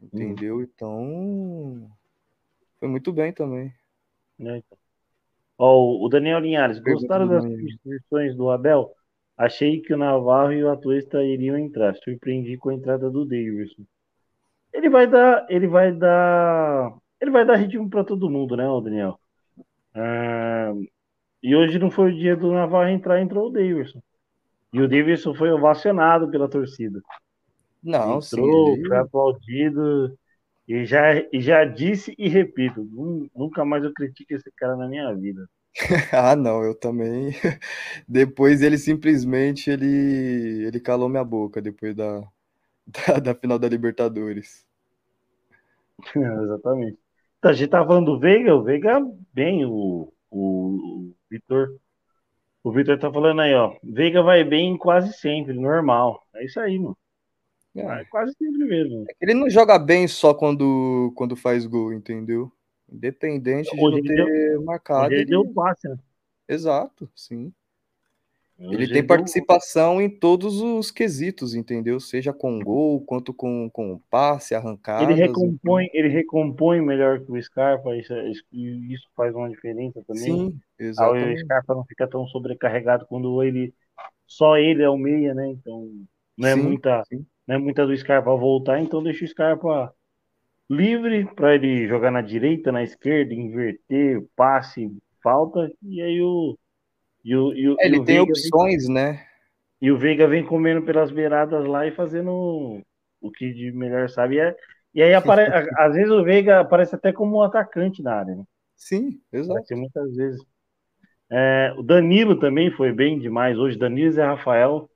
Entendeu? 0.00 0.58
Hum. 0.58 0.62
Então. 0.62 1.90
Foi 2.78 2.88
muito 2.88 3.12
bem 3.12 3.32
também. 3.32 3.72
É, 4.40 4.56
então. 4.58 4.78
Ó, 5.58 6.04
o 6.04 6.08
Daniel 6.08 6.40
Linhares, 6.40 6.78
gostaram 6.78 7.26
das 7.26 7.42
substituições 7.42 8.36
do 8.36 8.50
Abel? 8.50 8.92
Achei 9.36 9.80
que 9.80 9.92
o 9.92 9.98
Navarro 9.98 10.52
e 10.52 10.64
o 10.64 10.70
Atuesta 10.70 11.22
iriam 11.22 11.58
entrar. 11.58 11.94
Surpreendi 11.96 12.56
com 12.56 12.70
a 12.70 12.74
entrada 12.74 13.10
do 13.10 13.24
Davidson. 13.24 13.82
Ele 14.72 14.88
vai 14.88 15.06
dar, 15.06 15.46
ele 15.48 15.66
vai 15.66 15.92
dar, 15.92 16.94
ele 17.20 17.30
vai 17.30 17.44
dar 17.44 17.56
ritmo 17.56 17.88
para 17.88 18.04
todo 18.04 18.30
mundo, 18.30 18.56
né, 18.56 18.64
Daniel? 18.82 19.18
Ah, 19.94 20.72
e 21.42 21.54
hoje 21.54 21.78
não 21.78 21.90
foi 21.90 22.12
o 22.12 22.16
dia 22.16 22.36
do 22.36 22.52
Navarro 22.52 22.88
entrar, 22.88 23.20
entrou 23.20 23.48
o 23.48 23.50
Davidson. 23.50 24.00
E 24.72 24.80
o 24.80 24.88
Davidson 24.88 25.34
foi 25.34 25.50
ovacionado 25.50 26.30
pela 26.30 26.48
torcida. 26.48 27.00
Não, 27.82 28.18
entrou, 28.18 28.74
sim, 28.74 28.84
foi 28.84 28.96
aplaudido. 28.96 30.18
E 30.68 30.84
já, 30.84 31.14
já 31.32 31.64
disse 31.64 32.14
e 32.18 32.28
repito, 32.28 32.82
nunca 33.34 33.64
mais 33.64 33.84
eu 33.84 33.92
critico 33.92 34.34
esse 34.34 34.50
cara 34.56 34.76
na 34.76 34.88
minha 34.88 35.14
vida. 35.14 35.48
ah, 36.12 36.34
não, 36.34 36.64
eu 36.64 36.74
também. 36.74 37.30
Depois 38.08 38.62
ele 38.62 38.78
simplesmente 38.78 39.70
ele, 39.70 40.64
ele 40.66 40.80
calou 40.80 41.08
minha 41.08 41.24
boca 41.24 41.60
depois 41.60 41.94
da, 41.94 42.20
da, 43.06 43.18
da 43.20 43.34
final 43.34 43.58
da 43.58 43.68
Libertadores. 43.68 44.66
exatamente. 46.14 46.98
Então, 47.38 47.50
a 47.50 47.54
gente 47.54 47.70
tava 47.70 47.86
falando 47.86 48.06
do 48.06 48.18
Veiga, 48.18 48.54
o 48.54 48.62
Veiga 48.62 49.00
bem, 49.32 49.64
o, 49.64 50.12
o, 50.30 51.08
o 51.10 51.14
Vitor. 51.30 51.78
O 52.64 52.72
Vitor 52.72 52.98
tá 52.98 53.12
falando 53.12 53.40
aí, 53.42 53.54
ó. 53.54 53.76
Veiga 53.82 54.22
vai 54.22 54.42
bem 54.42 54.76
quase 54.76 55.12
sempre, 55.12 55.52
normal. 55.52 56.20
É 56.34 56.44
isso 56.44 56.58
aí, 56.58 56.78
mano. 56.78 56.96
É. 57.76 58.04
quase 58.06 58.32
sempre 58.36 58.64
mesmo. 58.64 59.04
É 59.08 59.14
ele 59.20 59.34
não 59.34 59.50
joga 59.50 59.78
bem 59.78 60.08
só 60.08 60.32
quando, 60.32 61.12
quando 61.14 61.36
faz 61.36 61.66
gol, 61.66 61.92
entendeu? 61.92 62.50
Independente 62.90 63.70
de 63.70 63.80
não 63.80 64.02
ter 64.02 64.14
deu, 64.14 64.62
marcado. 64.62 65.12
Ele, 65.12 65.22
ele 65.22 65.30
deu 65.30 65.52
passe, 65.52 65.88
né? 65.88 65.96
Exato, 66.48 67.10
sim. 67.14 67.52
Ele 68.58 68.88
tem 68.88 69.06
participação 69.06 70.00
em 70.00 70.08
todos 70.08 70.62
os 70.62 70.90
quesitos, 70.90 71.54
entendeu? 71.54 72.00
Seja 72.00 72.32
com 72.32 72.58
gol, 72.58 73.02
quanto 73.02 73.34
com, 73.34 73.68
com 73.68 74.00
passe, 74.10 74.54
arrancada. 74.54 75.04
Ele 75.04 75.12
recompõe, 75.12 75.90
ele 75.92 76.08
recompõe 76.08 76.80
melhor 76.80 77.20
que 77.20 77.30
o 77.30 77.42
Scarpa, 77.42 77.94
isso, 77.94 78.14
isso 78.54 79.06
faz 79.14 79.34
uma 79.34 79.50
diferença 79.50 80.02
também. 80.06 80.22
Sim, 80.22 80.60
exatamente. 80.78 81.42
o 81.42 81.44
Scarpa 81.44 81.74
não 81.74 81.84
fica 81.84 82.08
tão 82.08 82.26
sobrecarregado 82.28 83.04
quando 83.06 83.42
ele 83.42 83.74
só 84.26 84.56
ele 84.56 84.82
é 84.82 84.88
o 84.88 84.96
meia, 84.96 85.34
né? 85.34 85.48
Então 85.48 85.90
não 86.36 86.48
é 86.48 86.54
sim, 86.54 86.62
muita, 86.62 87.04
sim. 87.04 87.26
Não 87.46 87.56
é 87.56 87.58
muita 87.58 87.86
do 87.86 87.96
Scarpa 87.96 88.34
voltar, 88.34 88.80
então 88.80 89.02
deixa 89.02 89.24
o 89.24 89.28
Scarpa 89.28 89.94
livre 90.68 91.26
para 91.34 91.54
ele 91.54 91.86
jogar 91.86 92.10
na 92.10 92.20
direita, 92.20 92.72
na 92.72 92.82
esquerda, 92.82 93.32
inverter, 93.32 94.24
passe, 94.34 94.90
falta, 95.22 95.70
e 95.82 96.02
aí 96.02 96.20
o. 96.20 96.58
E 97.24 97.34
o, 97.34 97.52
e 97.54 97.68
o 97.68 97.76
é, 97.80 97.86
ele 97.86 97.96
e 97.96 98.00
o 98.00 98.04
tem 98.04 98.16
Veiga 98.16 98.30
opções, 98.30 98.84
vem, 98.84 98.94
né? 98.94 99.26
E 99.80 99.90
o 99.90 99.98
Veiga 99.98 100.26
vem 100.26 100.44
comendo 100.44 100.82
pelas 100.82 101.10
beiradas 101.10 101.66
lá 101.66 101.86
e 101.86 101.92
fazendo 101.92 102.80
o 103.20 103.30
que 103.30 103.52
de 103.52 103.72
melhor 103.72 104.08
sabe. 104.08 104.36
E, 104.36 104.40
é, 104.40 104.56
e 104.94 105.02
aí 105.02 105.14
aparece, 105.14 105.50
às 105.78 105.94
vezes 105.94 106.10
o 106.10 106.22
Veiga 106.22 106.60
aparece 106.60 106.94
até 106.94 107.12
como 107.12 107.38
um 107.38 107.42
atacante 107.42 108.02
na 108.02 108.14
área, 108.14 108.36
né? 108.36 108.44
Sim, 108.76 109.20
exato. 109.32 109.64
muitas 109.76 110.14
vezes. 110.14 110.40
É, 111.30 111.74
o 111.76 111.82
Danilo 111.82 112.38
também 112.38 112.70
foi 112.70 112.92
bem 112.92 113.18
demais 113.18 113.58
hoje. 113.58 113.78
Danilo 113.78 114.08
e 114.08 114.12
Zé 114.12 114.24
Rafael. 114.24 114.88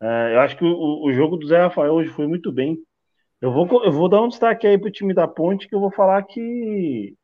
É, 0.00 0.34
eu 0.34 0.40
acho 0.40 0.56
que 0.56 0.64
o, 0.64 1.04
o 1.04 1.12
jogo 1.12 1.36
do 1.36 1.46
Zé 1.46 1.58
Rafael 1.58 1.92
hoje 1.94 2.10
foi 2.10 2.26
muito 2.26 2.52
bem. 2.52 2.78
Eu 3.40 3.52
vou, 3.52 3.84
eu 3.84 3.92
vou 3.92 4.08
dar 4.08 4.22
um 4.22 4.28
destaque 4.28 4.66
aí 4.66 4.78
pro 4.78 4.90
time 4.90 5.14
da 5.14 5.28
Ponte, 5.28 5.68
que 5.68 5.74
eu 5.74 5.80
vou 5.80 5.92
falar 5.92 6.22
que 6.24 7.14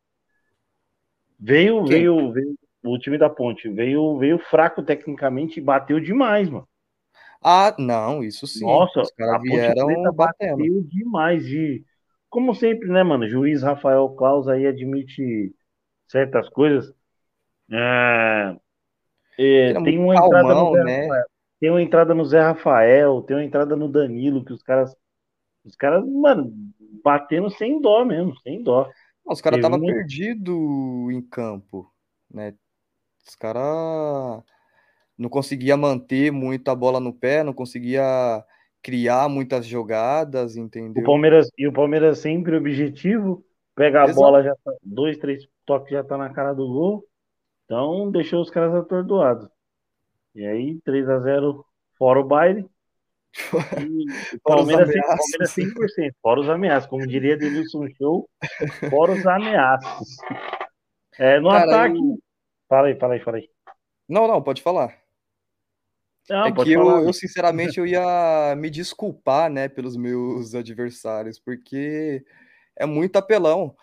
veio, 1.38 1.84
veio, 1.86 2.32
veio 2.32 2.54
o 2.84 2.98
time 2.98 3.18
da 3.18 3.28
Ponte, 3.28 3.68
veio, 3.68 4.18
veio 4.18 4.38
fraco 4.38 4.82
tecnicamente 4.82 5.58
e 5.60 5.62
bateu 5.62 6.00
demais, 6.00 6.48
mano. 6.48 6.66
Ah, 7.42 7.74
não, 7.78 8.22
isso 8.22 8.46
sim. 8.46 8.66
Nossa, 8.66 9.00
Os 9.00 9.10
caras 9.12 9.42
vieram 9.42 10.12
batendo. 10.14 10.58
bateu 10.58 10.82
demais 10.84 11.44
e 11.46 11.84
como 12.30 12.54
sempre, 12.54 12.88
né, 12.88 13.02
mano? 13.02 13.28
Juiz 13.28 13.62
Rafael 13.62 14.08
Claus 14.10 14.48
aí 14.48 14.66
admite 14.66 15.54
certas 16.08 16.48
coisas. 16.50 16.94
É, 17.70 18.56
é, 19.38 19.74
tem 19.82 19.98
uma 19.98 20.16
entrada 20.16 20.54
no 20.54 20.70
Zé 20.72 20.82
né? 20.84 21.02
Rafael, 21.02 21.26
tem 21.62 21.70
uma 21.70 21.80
entrada 21.80 22.12
no 22.12 22.24
Zé 22.24 22.40
Rafael, 22.40 23.22
tem 23.22 23.36
uma 23.36 23.44
entrada 23.44 23.76
no 23.76 23.86
Danilo 23.86 24.44
que 24.44 24.52
os 24.52 24.64
caras 24.64 24.96
os 25.64 25.76
caras, 25.76 26.04
mano, 26.04 26.52
batendo 27.04 27.48
sem 27.50 27.80
dó 27.80 28.04
mesmo, 28.04 28.36
sem 28.40 28.64
dó. 28.64 28.90
Não, 29.24 29.32
os 29.32 29.40
caras 29.40 29.58
estavam 29.58 29.78
uma... 29.78 29.86
perdidos 29.86 30.52
em 31.12 31.22
campo, 31.22 31.88
né? 32.28 32.52
Os 33.24 33.36
caras 33.36 34.42
não 35.16 35.28
conseguia 35.28 35.76
manter 35.76 36.32
muito 36.32 36.68
a 36.68 36.74
bola 36.74 36.98
no 36.98 37.12
pé, 37.12 37.44
não 37.44 37.52
conseguia 37.52 38.44
criar 38.82 39.28
muitas 39.28 39.64
jogadas, 39.64 40.56
entendeu? 40.56 41.00
O 41.00 41.06
Palmeiras, 41.06 41.48
e 41.56 41.68
o 41.68 41.72
Palmeiras 41.72 42.18
sempre 42.18 42.56
objetivo, 42.56 43.44
pega 43.76 44.00
a 44.00 44.04
Exato. 44.06 44.18
bola, 44.18 44.42
já 44.42 44.56
tá, 44.64 44.72
dois, 44.82 45.16
três 45.16 45.46
toques 45.64 45.92
já 45.92 46.02
tá 46.02 46.18
na 46.18 46.30
cara 46.30 46.52
do 46.54 46.66
gol. 46.66 47.06
Então 47.66 48.10
deixou 48.10 48.42
os 48.42 48.50
caras 48.50 48.74
atordoados. 48.74 49.48
E 50.34 50.46
aí, 50.46 50.80
3 50.84 51.08
a 51.08 51.18
0 51.20 51.64
fora 51.98 52.20
o 52.20 52.24
baile. 52.24 52.66
E 54.34 54.38
Palmeiras, 54.40 54.92
Palmeiras 54.92 55.54
100%, 55.56 56.12
fora 56.20 56.40
os 56.40 56.48
ameaços, 56.50 56.88
como 56.88 57.06
diria 57.06 57.36
Denilson 57.36 57.88
Show, 57.96 58.28
fora 58.90 59.12
os 59.12 59.26
ameaços. 59.26 60.08
É, 61.18 61.40
no 61.40 61.48
Cara, 61.50 61.64
ataque. 61.64 61.96
Eu... 61.96 62.18
Fala 62.68 62.88
aí, 62.88 62.98
fala 62.98 63.14
aí, 63.14 63.20
fala 63.20 63.36
aí. 63.38 63.48
Não, 64.08 64.28
não, 64.28 64.42
pode 64.42 64.62
falar. 64.62 64.98
Não, 66.28 66.46
é 66.46 66.52
que 66.52 66.72
eu, 66.72 66.88
eu, 67.04 67.12
sinceramente, 67.12 67.78
eu 67.78 67.86
ia 67.86 68.54
me 68.56 68.70
desculpar, 68.70 69.50
né, 69.50 69.68
pelos 69.68 69.96
meus 69.96 70.54
adversários, 70.54 71.38
porque 71.38 72.24
é 72.76 72.86
muito 72.86 73.16
apelão. 73.16 73.74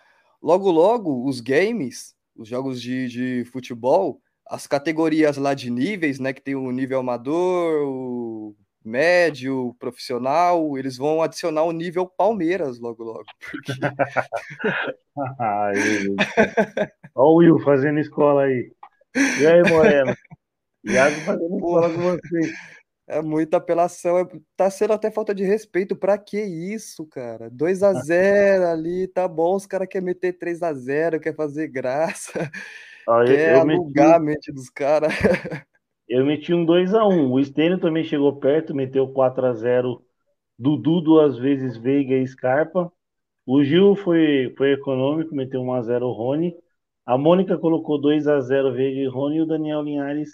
Logo, 0.42 0.70
logo, 0.70 1.28
os 1.28 1.40
games, 1.40 2.14
os 2.34 2.48
jogos 2.48 2.80
de, 2.80 3.08
de 3.08 3.44
futebol, 3.46 4.20
as 4.50 4.66
categorias 4.66 5.36
lá 5.36 5.54
de 5.54 5.70
níveis, 5.70 6.18
né? 6.18 6.32
Que 6.32 6.42
tem 6.42 6.56
o 6.56 6.70
nível 6.72 6.98
amador, 6.98 7.86
o 7.86 8.56
médio, 8.84 9.74
profissional, 9.78 10.76
eles 10.76 10.96
vão 10.96 11.22
adicionar 11.22 11.62
o 11.62 11.72
nível 11.72 12.06
Palmeiras 12.06 12.80
logo, 12.80 13.04
logo. 13.04 13.24
Porque... 13.38 13.72
Olha 17.14 17.14
o 17.14 17.36
Will 17.36 17.58
fazendo 17.60 18.00
escola 18.00 18.44
aí. 18.44 18.72
E 19.14 19.46
aí, 19.46 19.62
Moreno? 19.70 20.16
Iago 20.84 21.16
fazendo 21.20 21.56
escola 21.56 21.90
com 21.90 22.00
você. 22.00 22.52
É 23.06 23.20
muita 23.20 23.56
apelação, 23.56 24.18
é, 24.18 24.26
tá 24.56 24.70
sendo 24.70 24.92
até 24.92 25.10
falta 25.10 25.34
de 25.34 25.44
respeito. 25.44 25.94
Pra 25.94 26.16
que 26.16 26.40
isso, 26.40 27.06
cara? 27.06 27.50
2 27.50 27.82
a 27.82 27.92
0 27.92 28.66
ali, 28.66 29.06
tá 29.08 29.28
bom. 29.28 29.56
Os 29.56 29.66
caras 29.66 29.88
querem 29.88 30.06
meter 30.06 30.38
3 30.38 30.62
a 30.62 30.72
0 30.72 31.20
quer 31.20 31.34
fazer 31.34 31.68
graça, 31.68 32.50
Ó, 33.06 33.24
quer 33.24 33.56
eu 33.56 33.60
alugar 33.60 34.06
meti, 34.08 34.14
a 34.16 34.18
mente 34.18 34.52
dos 34.52 34.70
caras. 34.70 35.12
eu 36.08 36.24
meti 36.24 36.52
um 36.54 36.64
2x1. 36.66 37.30
O 37.30 37.44
Stênio 37.44 37.78
também 37.80 38.04
chegou 38.04 38.38
perto, 38.38 38.74
meteu 38.74 39.12
4x0. 39.12 40.00
Dudu 40.58 41.00
duas 41.00 41.38
vezes, 41.38 41.76
Veiga 41.76 42.14
e 42.14 42.26
Scarpa. 42.26 42.92
O 43.46 43.64
Gil 43.64 43.96
foi, 43.96 44.54
foi 44.56 44.72
econômico, 44.72 45.34
meteu 45.34 45.62
1x0 45.62 46.02
o 46.02 46.12
Rony. 46.12 46.54
A 47.06 47.16
Mônica 47.18 47.58
colocou 47.58 48.00
2x0 48.00 48.72
Veiga 48.74 49.00
e 49.00 49.06
Rony. 49.08 49.38
E 49.38 49.40
o 49.42 49.46
Daniel 49.46 49.82
Linhares, 49.82 50.30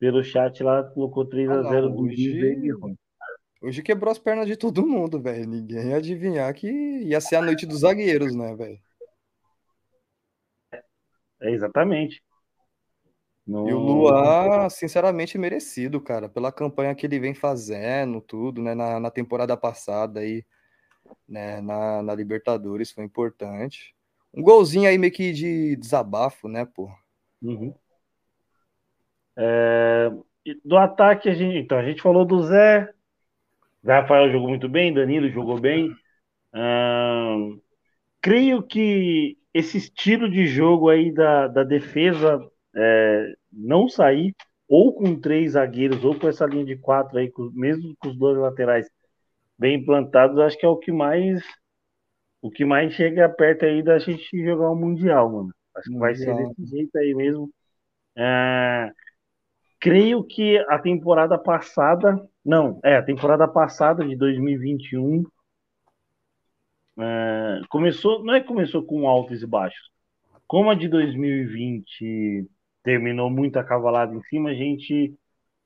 pelo 0.00 0.22
chat 0.24 0.62
lá, 0.62 0.82
colocou 0.82 1.24
Ah, 1.24 1.26
3x0 1.26 1.82
não, 1.82 1.94
Dudu, 1.94 2.36
Veiga 2.40 2.66
e 2.66 2.72
hoje, 2.72 2.80
Rony. 2.80 2.96
hoje 3.62 3.82
quebrou 3.82 4.10
as 4.10 4.18
pernas 4.18 4.46
de 4.46 4.56
todo 4.56 4.86
mundo, 4.86 5.20
velho. 5.20 5.46
Ninguém 5.48 5.90
ia 5.90 5.96
adivinhar 5.96 6.52
que 6.54 6.68
ia 6.68 7.20
ser 7.20 7.36
a 7.36 7.42
noite 7.42 7.66
dos 7.66 7.80
zagueiros, 7.80 8.34
né, 8.34 8.54
velho? 8.56 8.78
É, 11.40 11.50
exatamente. 11.50 12.22
E 13.46 13.50
o 13.50 13.62
No, 13.64 13.78
Luan, 13.78 14.68
sinceramente, 14.68 15.38
merecido, 15.38 16.00
cara, 16.00 16.28
pela 16.28 16.52
campanha 16.52 16.94
que 16.94 17.06
ele 17.06 17.18
vem 17.18 17.32
fazendo, 17.32 18.20
tudo, 18.20 18.60
né, 18.60 18.74
na, 18.74 19.00
na 19.00 19.10
temporada 19.10 19.56
passada 19.56 20.20
aí, 20.20 20.44
né, 21.26 21.60
na, 21.62 22.02
na 22.02 22.14
Libertadores, 22.14 22.90
foi 22.90 23.04
importante. 23.04 23.94
Um 24.34 24.42
golzinho 24.42 24.86
aí 24.86 24.98
meio 24.98 25.12
que 25.12 25.32
de 25.32 25.76
desabafo, 25.76 26.46
né, 26.46 26.66
pô? 26.66 26.90
Uhum. 27.40 27.74
É, 29.38 30.10
do 30.62 30.76
ataque, 30.76 31.30
a 31.30 31.34
gente, 31.34 31.56
então, 31.56 31.78
a 31.78 31.84
gente 31.84 32.02
falou 32.02 32.26
do 32.26 32.42
Zé. 32.42 32.92
Zé 33.86 34.00
Rafael 34.00 34.30
jogou 34.30 34.48
muito 34.48 34.68
bem, 34.68 34.92
Danilo 34.92 35.30
jogou 35.30 35.58
bem. 35.58 35.90
Creio 38.20 38.62
que 38.62 39.37
esse 39.54 39.78
estilo 39.78 40.30
de 40.30 40.46
jogo 40.46 40.88
aí 40.88 41.12
da, 41.12 41.48
da 41.48 41.64
defesa 41.64 42.40
é, 42.76 43.34
não 43.52 43.88
sair, 43.88 44.34
ou 44.68 44.94
com 44.94 45.18
três 45.20 45.52
zagueiros, 45.52 46.04
ou 46.04 46.18
com 46.18 46.28
essa 46.28 46.46
linha 46.46 46.64
de 46.64 46.76
quatro 46.76 47.18
aí, 47.18 47.30
com- 47.30 47.50
mesmo 47.54 47.94
com 47.98 48.08
os 48.10 48.18
dois 48.18 48.38
laterais 48.38 48.88
bem 49.58 49.76
implantados, 49.80 50.38
acho 50.40 50.58
que 50.58 50.66
é 50.66 50.68
o 50.68 50.78
que 50.78 50.92
mais 50.92 51.42
o 52.40 52.50
que 52.50 52.64
mais 52.64 52.92
chega 52.94 53.28
perto 53.28 53.64
aí 53.64 53.82
da 53.82 53.98
gente 53.98 54.42
jogar 54.44 54.70
o 54.70 54.76
Mundial, 54.76 55.30
mano. 55.30 55.54
Acho 55.76 55.90
que 55.90 55.98
vai 55.98 56.14
ser 56.14 56.34
desse 56.34 56.64
jeito 56.66 56.96
aí 56.98 57.14
mesmo. 57.14 57.50
É, 58.16 58.92
creio 59.80 60.24
que 60.24 60.58
a 60.68 60.78
temporada 60.78 61.38
passada, 61.38 62.16
não, 62.44 62.80
é, 62.84 62.96
a 62.96 63.02
temporada 63.02 63.48
passada 63.48 64.06
de 64.06 64.16
2021 64.16 65.24
é, 66.98 67.60
começou, 67.68 68.24
não 68.24 68.34
é 68.34 68.40
que 68.40 68.46
começou 68.46 68.82
com 68.82 69.08
altos 69.08 69.42
e 69.42 69.46
baixos. 69.46 69.90
Como 70.46 70.70
a 70.70 70.74
de 70.74 70.88
2020 70.88 72.48
terminou 72.82 73.30
muito 73.30 73.58
acavalada 73.58 74.14
em 74.14 74.22
cima, 74.24 74.50
a 74.50 74.54
gente 74.54 75.14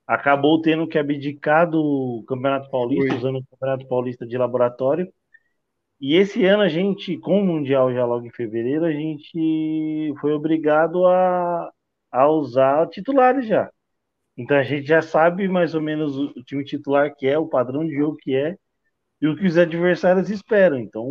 acabou 0.06 0.60
tendo 0.60 0.86
que 0.86 0.98
abdicar 0.98 1.70
do 1.70 2.24
Campeonato 2.28 2.70
Paulista, 2.70 3.14
usando 3.16 3.38
o 3.38 3.46
Campeonato 3.46 3.86
Paulista 3.88 4.26
de 4.26 4.36
laboratório. 4.36 5.12
E 6.00 6.16
esse 6.16 6.44
ano 6.44 6.64
a 6.64 6.68
gente, 6.68 7.16
com 7.18 7.40
o 7.40 7.44
Mundial 7.46 7.92
já 7.94 8.04
logo 8.04 8.26
em 8.26 8.30
fevereiro, 8.30 8.84
a 8.84 8.92
gente 8.92 10.12
foi 10.20 10.32
obrigado 10.32 11.06
a, 11.06 11.70
a 12.10 12.28
usar 12.28 12.88
titulares 12.88 13.46
já. 13.46 13.70
Então 14.36 14.56
a 14.56 14.62
gente 14.62 14.86
já 14.86 15.00
sabe 15.02 15.48
mais 15.48 15.74
ou 15.74 15.80
menos 15.80 16.16
o 16.16 16.42
time 16.44 16.64
titular 16.64 17.14
que 17.14 17.26
é, 17.26 17.38
o 17.38 17.46
padrão 17.48 17.86
de 17.86 17.94
jogo 17.94 18.16
que 18.16 18.34
é 18.34 18.56
e 19.22 19.28
o 19.28 19.36
que 19.36 19.46
os 19.46 19.58
adversários 19.58 20.30
esperam. 20.30 20.78
Então, 20.80 21.06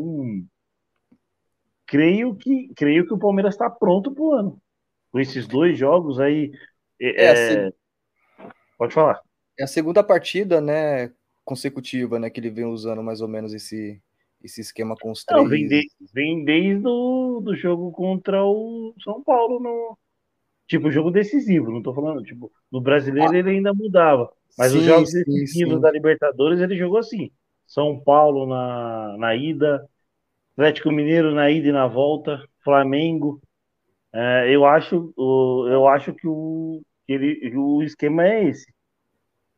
creio 1.85 2.35
que 2.35 2.69
creio 2.75 3.05
que 3.07 3.13
o 3.13 3.19
Palmeiras 3.19 3.53
está 3.55 3.69
pronto 3.69 4.11
pro 4.13 4.31
ano. 4.33 4.61
Com 5.11 5.19
esses 5.19 5.47
dois 5.47 5.77
jogos 5.77 6.19
aí, 6.19 6.51
é, 7.01 7.09
É 7.17 7.35
é, 7.35 7.35
se- 7.35 7.71
pode 8.77 8.93
falar. 8.93 9.21
é 9.57 9.63
a 9.63 9.67
segunda 9.67 10.03
partida, 10.03 10.59
né, 10.61 11.11
consecutiva, 11.45 12.19
né, 12.19 12.29
que 12.29 12.39
ele 12.39 12.49
vem 12.49 12.65
usando 12.65 13.03
mais 13.03 13.21
ou 13.21 13.27
menos 13.27 13.53
esse, 13.53 14.01
esse 14.43 14.61
esquema 14.61 14.97
com 14.97 15.11
os 15.11 15.23
Não, 15.29 15.47
vem, 15.47 15.67
três. 15.67 15.67
de- 15.67 15.89
vem 16.13 16.43
desde 16.43 16.85
o 16.87 17.39
do 17.41 17.55
jogo 17.55 17.91
contra 17.91 18.43
o 18.45 18.93
São 19.03 19.23
Paulo 19.23 19.59
no 19.59 19.97
tipo 20.67 20.91
jogo 20.91 21.11
decisivo, 21.11 21.71
não 21.71 21.83
tô 21.83 21.93
falando, 21.93 22.23
tipo, 22.23 22.51
no 22.71 22.81
brasileiro 22.81 23.35
ele 23.35 23.51
ainda 23.51 23.73
mudava, 23.73 24.31
mas 24.57 24.73
os 24.75 24.83
Sim, 24.83 24.85
jogos 24.85 25.11
sim, 25.25 25.45
decisivos 25.51 25.81
sim. 25.81 25.81
da 25.81 25.91
Libertadores 25.91 26.59
ele 26.61 26.77
jogou 26.77 26.99
assim. 26.99 27.31
São 27.73 27.99
Paulo 28.03 28.47
na, 28.47 29.17
na 29.17 29.35
ida, 29.35 29.87
Atlético 30.53 30.91
Mineiro 30.91 31.33
na 31.35 31.49
ida 31.51 31.69
e 31.69 31.71
na 31.73 31.87
volta, 31.87 32.43
Flamengo. 32.63 33.41
É, 34.13 34.53
eu 34.55 34.65
acho, 34.65 35.13
o- 35.17 35.67
eu 35.69 35.87
acho 35.87 36.13
que 36.13 36.27
o, 36.27 36.81
que 37.07 37.13
ele, 37.13 37.57
o 37.57 37.81
esquema 37.83 38.25
é 38.27 38.45
esse. 38.49 38.65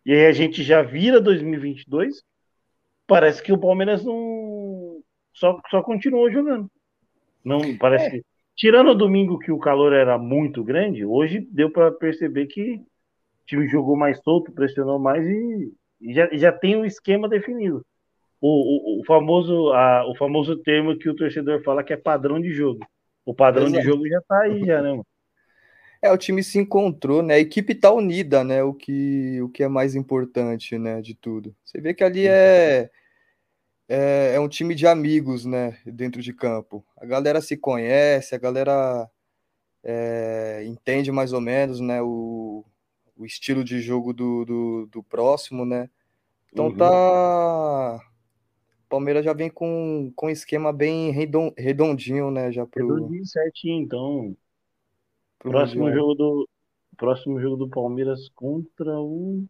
E 0.06 0.12
aí 0.14 0.26
a 0.28 0.32
gente 0.34 0.64
já 0.64 0.82
vira 0.82 1.22
2022, 1.22 2.22
parece 3.08 3.44
que 3.44 3.54
o 3.54 3.60
Palmeiras 3.60 4.04
não 4.06 5.02
só, 5.34 5.60
só 5.70 5.84
continuou 5.84 6.32
jogando. 6.32 6.70
Não, 7.46 7.78
parece 7.78 8.08
É, 8.08 8.12
que 8.12 8.24
tirando 8.56 8.92
o 8.92 8.96
domingo 8.96 9.40
que 9.40 9.52
o 9.52 9.60
calor 9.60 9.94
era 9.94 10.18
muito 10.18 10.64
grande, 10.64 11.06
hoje 11.06 11.42
deu 11.52 11.72
para 11.72 11.92
perceber 11.92 12.48
que 12.48 12.76
o 12.78 12.86
time 13.48 13.68
jogou 13.70 13.98
mais 13.98 14.22
solto, 14.24 14.52
pressionou 14.54 15.00
mais 15.00 15.26
e, 15.28 15.74
e 16.02 16.14
já, 16.14 16.30
já 16.36 16.52
tem 16.54 16.78
um 16.78 16.86
esquema 16.86 17.30
definido. 17.30 17.86
O, 18.46 18.98
o, 18.98 19.00
o 19.00 19.06
famoso 19.06 19.72
a, 19.72 20.06
o 20.06 20.16
famoso 20.16 20.58
termo 20.58 20.98
que 20.98 21.08
o 21.08 21.16
torcedor 21.16 21.64
fala 21.64 21.82
que 21.82 21.94
é 21.94 21.98
padrão 21.98 22.42
de 22.42 22.52
jogo. 22.52 22.86
O 23.26 23.34
padrão 23.34 23.68
de 23.68 23.78
exato. 23.78 23.86
jogo 23.86 24.06
já 24.06 24.22
tá 24.28 24.42
aí 24.42 24.66
já, 24.66 24.82
né, 24.82 24.90
mano? 24.90 25.06
É, 26.02 26.12
o 26.12 26.18
time 26.18 26.44
se 26.44 26.60
encontrou, 26.60 27.24
né? 27.24 27.36
A 27.36 27.40
equipe 27.40 27.74
tá 27.74 27.90
unida, 27.90 28.44
né? 28.44 28.62
O 28.62 28.74
que, 28.74 29.42
o 29.42 29.48
que 29.48 29.64
é 29.64 29.70
mais 29.70 29.96
importante, 29.96 30.78
né? 30.78 31.02
De 31.02 31.16
tudo. 31.16 31.56
Você 31.64 31.80
vê 31.80 31.94
que 31.94 32.04
ali 32.04 32.28
é, 32.28 32.90
é, 33.88 34.34
é 34.36 34.40
um 34.42 34.50
time 34.50 34.76
de 34.76 34.86
amigos, 34.86 35.46
né? 35.46 35.78
Dentro 35.86 36.22
de 36.22 36.34
campo. 36.34 36.86
A 36.98 37.06
galera 37.06 37.40
se 37.40 37.56
conhece, 37.56 38.36
a 38.36 38.38
galera 38.38 39.10
é, 39.82 40.66
entende 40.66 41.10
mais 41.14 41.32
ou 41.32 41.40
menos, 41.40 41.80
né? 41.80 42.02
O, 42.02 42.66
o 43.16 43.26
estilo 43.26 43.64
de 43.64 43.80
jogo 43.80 44.12
do, 44.12 44.44
do, 44.44 44.86
do 44.88 45.02
próximo, 45.02 45.66
né? 45.66 45.90
Então 46.52 46.66
Uhum. 46.66 46.76
tá. 46.76 48.02
Palmeiras 48.94 49.26
já 49.26 49.34
vem 49.34 49.50
com, 49.50 50.12
com 50.16 50.28
um 50.28 50.30
esquema 50.30 50.72
bem 50.72 51.12
redon- 51.12 51.52
redondinho, 51.58 52.30
né? 52.30 52.52
Já 52.52 52.64
pro, 52.66 52.94
Redondinho 52.94 53.26
certinho, 53.26 53.82
então. 53.84 54.38
pro 55.40 55.50
Próximo 55.52 55.86
Mundial. 55.86 56.00
jogo 56.00 56.14
do 56.16 56.50
próximo 56.96 57.42
jogo 57.42 57.56
do 57.58 57.70
Palmeiras 57.70 58.30
contra 58.36 59.00
o 59.00 59.44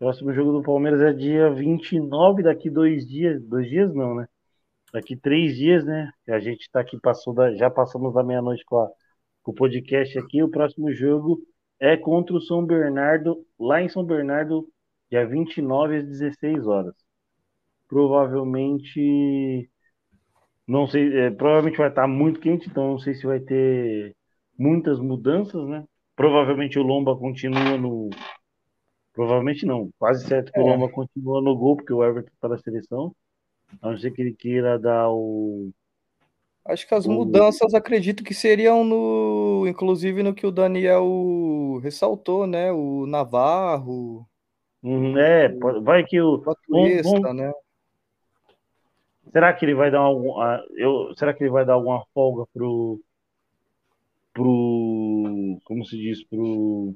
próximo 0.00 0.32
jogo 0.32 0.52
do 0.52 0.62
Palmeiras 0.62 1.00
é 1.00 1.12
dia 1.12 1.48
29, 1.50 2.42
daqui 2.42 2.68
dois 2.68 3.06
dias, 3.06 3.40
dois 3.44 3.68
dias 3.68 3.94
não, 3.94 4.16
né? 4.16 4.28
Daqui 4.92 5.16
três 5.16 5.54
dias, 5.56 5.84
né? 5.84 6.10
A 6.28 6.40
gente 6.40 6.68
tá 6.72 6.80
aqui 6.80 6.98
passou 7.00 7.32
da, 7.32 7.54
já 7.54 7.70
passamos 7.70 8.12
da 8.14 8.22
meia-noite 8.24 8.64
com, 8.64 8.78
a- 8.80 8.90
com 9.44 9.52
o 9.52 9.54
podcast 9.54 10.18
aqui. 10.18 10.42
O 10.42 10.50
próximo 10.50 10.92
jogo 10.92 11.40
é 11.78 11.96
contra 11.96 12.34
o 12.34 12.40
São 12.40 12.66
Bernardo, 12.66 13.46
lá 13.58 13.80
em 13.80 13.88
São 13.88 14.04
Bernardo, 14.04 14.68
dia 15.10 15.24
29 15.26 15.98
às 15.98 16.04
16 16.04 16.66
horas. 16.66 17.05
Provavelmente 17.88 19.70
não 20.66 20.86
sei, 20.88 21.16
é, 21.16 21.30
provavelmente 21.30 21.78
vai 21.78 21.88
estar 21.88 22.08
muito 22.08 22.40
quente, 22.40 22.68
então 22.68 22.88
não 22.88 22.98
sei 22.98 23.14
se 23.14 23.24
vai 23.24 23.38
ter 23.38 24.16
muitas 24.58 24.98
mudanças, 24.98 25.64
né? 25.68 25.84
Provavelmente 26.16 26.78
o 26.78 26.82
Lomba 26.82 27.16
continua 27.16 27.76
no. 27.78 28.10
Provavelmente 29.12 29.64
não, 29.64 29.90
quase 29.98 30.26
certo 30.26 30.50
que 30.52 30.58
o 30.58 30.62
É. 30.62 30.70
Lomba 30.70 30.88
continua 30.88 31.40
no 31.40 31.56
gol, 31.56 31.76
porque 31.76 31.92
o 31.92 32.02
Everton 32.02 32.30
está 32.34 32.48
na 32.48 32.58
seleção. 32.58 33.14
A 33.80 33.90
não 33.90 33.98
ser 33.98 34.10
que 34.10 34.20
ele 34.20 34.34
queira 34.34 34.78
dar 34.78 35.08
o. 35.10 35.70
Acho 36.64 36.86
que 36.88 36.94
as 36.94 37.06
o... 37.06 37.12
mudanças 37.12 37.72
acredito 37.72 38.24
que 38.24 38.34
seriam 38.34 38.82
no, 38.82 39.66
inclusive 39.68 40.22
no 40.24 40.34
que 40.34 40.46
o 40.46 40.50
Daniel 40.50 41.78
ressaltou, 41.80 42.44
né? 42.46 42.72
O 42.72 43.06
Navarro, 43.06 44.26
Uhum, 44.82 45.18
É, 45.18 45.48
vai 45.82 46.04
que 46.04 46.20
o. 46.20 46.42
o 46.70 47.32
né? 47.32 47.52
Será 49.36 49.52
que 49.52 49.66
ele 49.66 49.74
vai 49.74 49.90
dar 49.90 49.98
algum, 49.98 50.40
ah, 50.40 50.64
eu, 50.76 51.14
será 51.14 51.34
que 51.34 51.44
ele 51.44 51.50
vai 51.50 51.62
dar 51.62 51.74
alguma 51.74 52.02
folga 52.14 52.46
pro 52.54 52.98
pro 54.32 55.60
como 55.62 55.84
se 55.84 55.94
diz 55.94 56.24
pro 56.24 56.94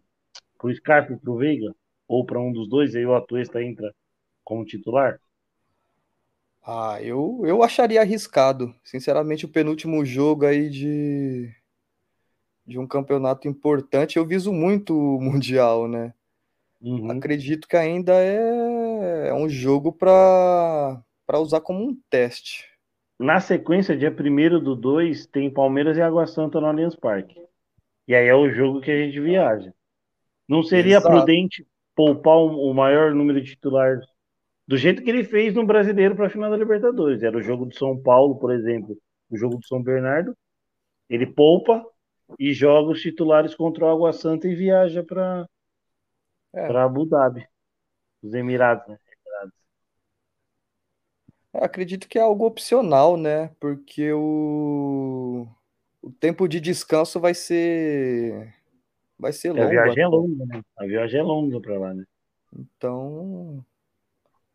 pro 0.57 0.75
Scarpa 0.75 1.13
e 1.13 1.19
pro 1.19 1.37
Veiga 1.37 1.75
ou 2.09 2.25
para 2.25 2.41
um 2.41 2.51
dos 2.51 2.67
dois 2.67 2.95
e 2.95 2.99
aí 2.99 3.05
o 3.05 3.15
Atuesta 3.15 3.63
entra 3.63 3.95
como 4.43 4.65
titular? 4.65 5.21
Ah, 6.63 6.99
eu, 7.03 7.43
eu 7.45 7.63
acharia 7.63 8.01
arriscado. 8.01 8.75
Sinceramente, 8.85 9.45
o 9.45 9.53
penúltimo 9.53 10.03
jogo 10.03 10.47
aí 10.47 10.71
de, 10.71 11.55
de 12.67 12.79
um 12.79 12.87
campeonato 12.87 13.47
importante, 13.49 14.17
eu 14.17 14.25
viso 14.25 14.51
muito 14.51 14.97
o 14.97 15.21
Mundial, 15.21 15.87
né? 15.87 16.15
Uhum. 16.81 17.11
Acredito 17.11 17.69
que 17.69 17.77
ainda 17.77 18.15
é, 18.15 19.29
é 19.29 19.35
um 19.35 19.47
jogo 19.47 19.93
para 19.93 21.05
usar 21.39 21.61
como 21.61 21.83
um 21.83 21.97
teste. 22.09 22.69
Na 23.19 23.39
sequência, 23.39 23.97
dia 23.97 24.11
1 24.11 24.63
do 24.63 24.75
2, 24.75 25.27
tem 25.27 25.53
Palmeiras 25.53 25.97
e 25.97 26.03
Água 26.03 26.27
Santa 26.27 26.61
no 26.61 26.67
Allianz 26.67 26.97
Parque. 26.97 27.41
E 28.09 28.15
aí 28.15 28.27
é 28.27 28.35
o 28.35 28.51
jogo 28.51 28.81
que 28.81 28.91
a 28.91 28.97
gente 28.97 29.21
viaja. 29.21 29.73
Não 30.49 30.63
seria 30.63 30.97
Exato. 30.97 31.15
prudente 31.15 31.67
poupar 31.95 32.37
o 32.37 32.73
maior 32.73 33.15
número 33.15 33.41
de 33.41 33.51
titulares 33.51 34.05
do 34.67 34.77
jeito 34.77 35.03
que 35.03 35.11
ele 35.11 35.25
fez 35.25 35.55
no 35.55 35.67
Brasileiro 35.67 36.17
para 36.17 36.27
a 36.27 36.31
final 36.31 36.51
da 36.51 36.57
Libertadores. 36.57 37.23
Era 37.23 37.37
o 37.37 37.43
jogo 37.43 37.67
do 37.67 37.75
São 37.75 38.01
Paulo, 38.01 38.37
por 38.37 38.53
exemplo, 38.53 38.97
o 39.29 39.37
jogo 39.37 39.59
do 39.59 39.67
São 39.67 39.83
Bernardo. 39.83 40.35
Ele 41.09 41.27
poupa 41.27 41.85
e 42.39 42.53
joga 42.53 42.93
os 42.93 43.01
titulares 43.01 43.55
contra 43.55 43.85
o 43.85 43.89
Água 43.89 44.13
Santa 44.13 44.49
e 44.49 44.55
viaja 44.55 45.03
para 45.03 45.47
é. 46.53 46.67
para 46.67 46.85
Abu 46.85 47.05
Dhabi, 47.05 47.47
os 48.23 48.33
Emirados, 48.35 48.87
né? 48.89 48.99
É, 51.53 51.65
acredito 51.65 52.09
que 52.09 52.19
é 52.19 52.23
algo 52.23 52.47
opcional, 52.47 53.17
né? 53.17 53.51
Porque 53.59 54.13
o, 54.13 55.47
o 56.03 56.11
tempo 56.13 56.49
de 56.49 56.61
descanso 56.61 57.19
vai 57.19 57.35
ser 57.35 58.55
vai 59.19 59.33
ser 59.33 59.53
longo. 59.53 59.65
A 59.65 59.69
viagem 59.69 60.03
é 60.03 60.07
longa, 60.07 60.47
né? 60.47 60.63
A 60.79 60.87
viagem 60.87 61.21
é 61.21 61.23
longa 61.23 61.61
para 61.61 61.79
lá, 61.79 61.95
né? 61.95 62.05
Então, 62.57 63.65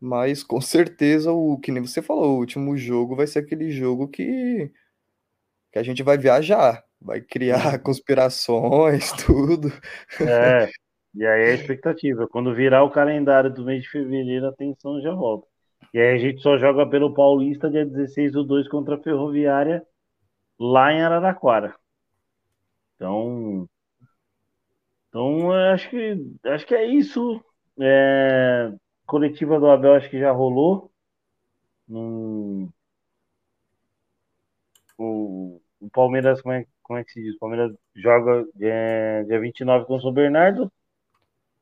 mas 0.00 0.42
com 0.42 0.60
certeza 0.60 1.32
o 1.32 1.58
que 1.58 1.70
nem 1.70 1.82
você 1.82 2.02
falou, 2.02 2.36
o 2.36 2.38
último 2.38 2.76
jogo 2.76 3.16
vai 3.16 3.26
ser 3.26 3.40
aquele 3.40 3.70
jogo 3.70 4.08
que 4.08 4.70
que 5.72 5.78
a 5.78 5.82
gente 5.82 6.02
vai 6.02 6.16
viajar, 6.16 6.82
vai 7.00 7.20
criar 7.20 7.74
uhum. 7.74 7.78
conspirações, 7.84 9.12
tudo. 9.12 9.68
É. 10.20 10.70
E 11.18 11.24
aí 11.24 11.44
é 11.44 11.50
a 11.52 11.54
expectativa. 11.54 12.28
Quando 12.28 12.54
virar 12.54 12.84
o 12.84 12.90
calendário 12.90 13.50
do 13.50 13.64
mês 13.64 13.84
de 13.84 13.88
fevereiro, 13.88 14.48
a 14.48 14.52
tensão 14.52 15.00
já 15.00 15.14
volta. 15.14 15.48
E 15.96 15.98
aí 15.98 16.14
a 16.14 16.18
gente 16.18 16.42
só 16.42 16.58
joga 16.58 16.86
pelo 16.86 17.14
Paulista 17.14 17.70
dia 17.70 17.86
16 17.86 18.32
do 18.32 18.44
2 18.44 18.68
contra 18.68 18.96
a 18.96 19.02
Ferroviária 19.02 19.82
lá 20.58 20.92
em 20.92 21.00
Araraquara. 21.00 21.74
Então, 22.94 23.66
então 25.08 25.52
acho 25.72 25.88
que 25.88 26.36
acho 26.44 26.66
que 26.66 26.74
é 26.74 26.84
isso. 26.84 27.42
É, 27.80 28.74
coletiva 29.06 29.58
do 29.58 29.70
Abel 29.70 29.94
acho 29.94 30.10
que 30.10 30.18
já 30.18 30.30
rolou. 30.32 30.90
Hum, 31.88 32.68
o, 34.98 35.62
o, 35.80 35.88
Palmeiras, 35.90 36.42
como 36.42 36.52
é, 36.56 36.66
como 36.82 36.98
é 36.98 37.04
que 37.04 37.12
se 37.12 37.22
diz? 37.22 37.36
O 37.36 37.38
Palmeiras 37.38 37.74
joga 37.94 38.46
é, 38.60 39.24
dia 39.24 39.40
29 39.40 39.86
com 39.86 39.96
o 39.96 40.00
São 40.02 40.12
Bernardo. 40.12 40.70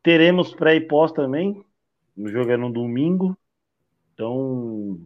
Teremos 0.03 0.53
pré 0.53 0.75
e 0.75 0.81
pós 0.81 1.13
também. 1.13 1.65
O 2.17 2.27
jogo 2.27 2.51
é 2.51 2.57
no 2.57 2.73
domingo. 2.73 3.39
Então, 4.15 5.01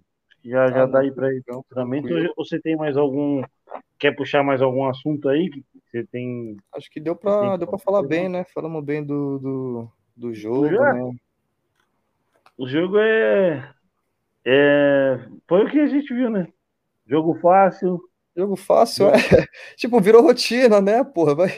já, 0.45 0.67
já 0.69 0.83
ah, 0.83 0.87
dá 0.87 1.01
aí 1.01 1.11
para 1.11 1.33
ir 1.33 1.39
então, 1.39 1.65
também. 1.71 2.03
Então, 2.05 2.33
você 2.37 2.61
tem 2.61 2.77
mais 2.77 2.97
algum. 2.97 3.43
Quer 3.99 4.15
puxar 4.15 4.45
mais 4.45 4.61
algum 4.61 4.87
assunto 4.89 5.29
aí? 5.29 5.51
Você 5.91 6.05
tem. 6.05 6.57
Acho 6.75 6.91
que 6.91 7.01
deu 7.01 7.17
para 7.17 7.57
deu 7.57 7.67
para 7.67 7.79
falar 7.79 8.03
bem, 8.03 8.29
né? 8.29 8.45
Falamos 8.55 8.85
bem 8.85 9.03
do, 9.03 9.39
do, 9.39 9.89
do 10.17 10.35
jogo. 10.35 10.67
O 10.67 10.69
jogo, 10.69 10.85
né? 10.85 11.17
o 12.59 12.69
jogo 12.69 12.99
é, 12.99 13.75
é. 14.45 15.19
Foi 15.49 15.65
o 15.65 15.71
que 15.71 15.81
a 15.81 15.87
gente 15.87 16.15
viu, 16.15 16.29
né? 16.29 16.47
Jogo 17.07 17.35
fácil. 17.41 17.99
Jogo 18.37 18.55
fácil, 18.55 19.09
é. 19.09 19.13
tipo, 19.77 20.01
virou 20.01 20.23
rotina, 20.23 20.81
né, 20.81 21.03
porra? 21.03 21.35
Vai 21.35 21.49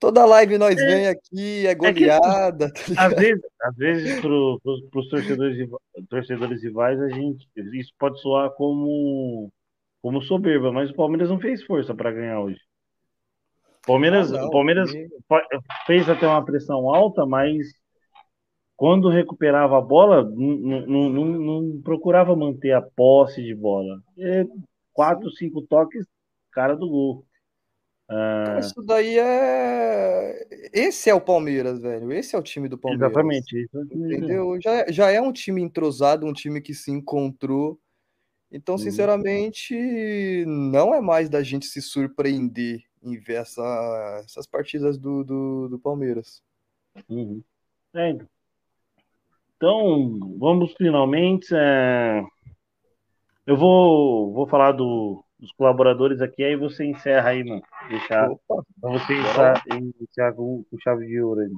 Toda 0.00 0.24
live 0.24 0.58
nós 0.58 0.78
é, 0.78 0.86
vem 0.86 1.08
aqui, 1.08 1.66
é 1.66 1.74
goleada. 1.74 2.66
É 2.66 2.70
que, 2.70 2.94
tá 2.94 3.06
às 3.06 3.14
vezes, 3.14 3.42
às 3.60 3.76
vezes 3.76 4.20
para 4.20 4.30
os 4.30 5.08
torcedores, 5.08 5.68
torcedores 6.08 6.62
rivais, 6.62 7.00
a 7.00 7.08
gente, 7.08 7.48
isso 7.74 7.92
pode 7.98 8.20
soar 8.20 8.50
como, 8.50 9.50
como 10.00 10.22
soberba, 10.22 10.70
mas 10.70 10.90
o 10.90 10.94
Palmeiras 10.94 11.28
não 11.28 11.40
fez 11.40 11.64
força 11.64 11.94
para 11.94 12.12
ganhar 12.12 12.40
hoje. 12.40 12.60
Palmeiras, 13.84 14.32
ah, 14.32 14.42
não, 14.42 14.50
Palmeiras 14.50 14.92
fez 15.86 16.08
até 16.08 16.26
uma 16.26 16.44
pressão 16.44 16.94
alta, 16.94 17.26
mas 17.26 17.66
quando 18.76 19.08
recuperava 19.08 19.78
a 19.78 19.80
bola, 19.80 20.22
não, 20.22 20.86
não, 20.86 21.08
não, 21.08 21.24
não 21.24 21.82
procurava 21.82 22.36
manter 22.36 22.72
a 22.72 22.82
posse 22.82 23.42
de 23.42 23.54
bola. 23.54 24.00
E 24.16 24.46
quatro, 24.92 25.28
cinco 25.32 25.62
toques, 25.62 26.06
cara 26.52 26.76
do 26.76 26.88
gol. 26.88 27.24
Ah, 28.08 28.58
isso 28.60 28.82
daí 28.82 29.18
é. 29.18 30.46
Esse 30.72 31.10
é 31.10 31.14
o 31.14 31.20
Palmeiras, 31.20 31.78
velho. 31.78 32.10
Esse 32.12 32.34
é 32.34 32.38
o 32.38 32.42
time 32.42 32.68
do 32.68 32.78
Palmeiras. 32.78 33.10
Exatamente. 33.10 33.64
Isso. 33.64 33.80
Entendeu? 33.92 34.58
Já, 34.60 34.90
já 34.90 35.10
é 35.10 35.20
um 35.20 35.32
time 35.32 35.60
entrosado, 35.60 36.26
um 36.26 36.32
time 36.32 36.60
que 36.60 36.72
se 36.72 36.90
encontrou. 36.90 37.78
Então, 38.50 38.78
sinceramente, 38.78 39.74
não 40.46 40.94
é 40.94 41.02
mais 41.02 41.28
da 41.28 41.42
gente 41.42 41.66
se 41.66 41.82
surpreender 41.82 42.82
em 43.02 43.18
ver 43.18 43.34
essa, 43.34 44.22
essas 44.24 44.46
partidas 44.46 44.96
do, 44.96 45.22
do, 45.22 45.68
do 45.68 45.78
Palmeiras. 45.78 46.42
Uhum. 47.10 47.42
É, 47.94 48.16
então, 49.58 50.36
vamos 50.38 50.72
finalmente. 50.78 51.48
É... 51.52 52.22
Eu 53.44 53.56
vou, 53.56 54.32
vou 54.32 54.46
falar 54.46 54.72
do, 54.72 55.24
dos 55.38 55.52
colaboradores 55.52 56.20
aqui, 56.20 56.42
aí 56.42 56.56
você 56.56 56.84
encerra 56.84 57.30
aí, 57.30 57.44
mano. 57.44 57.62
Deixar, 57.88 58.28
pra 58.46 58.90
você 58.90 59.14
encerrar, 59.14 59.62
iniciar 59.72 60.32
com, 60.32 60.64
com, 60.70 60.78
chave 60.80 61.06
de 61.06 61.20
ouro 61.20 61.40
aí. 61.40 61.50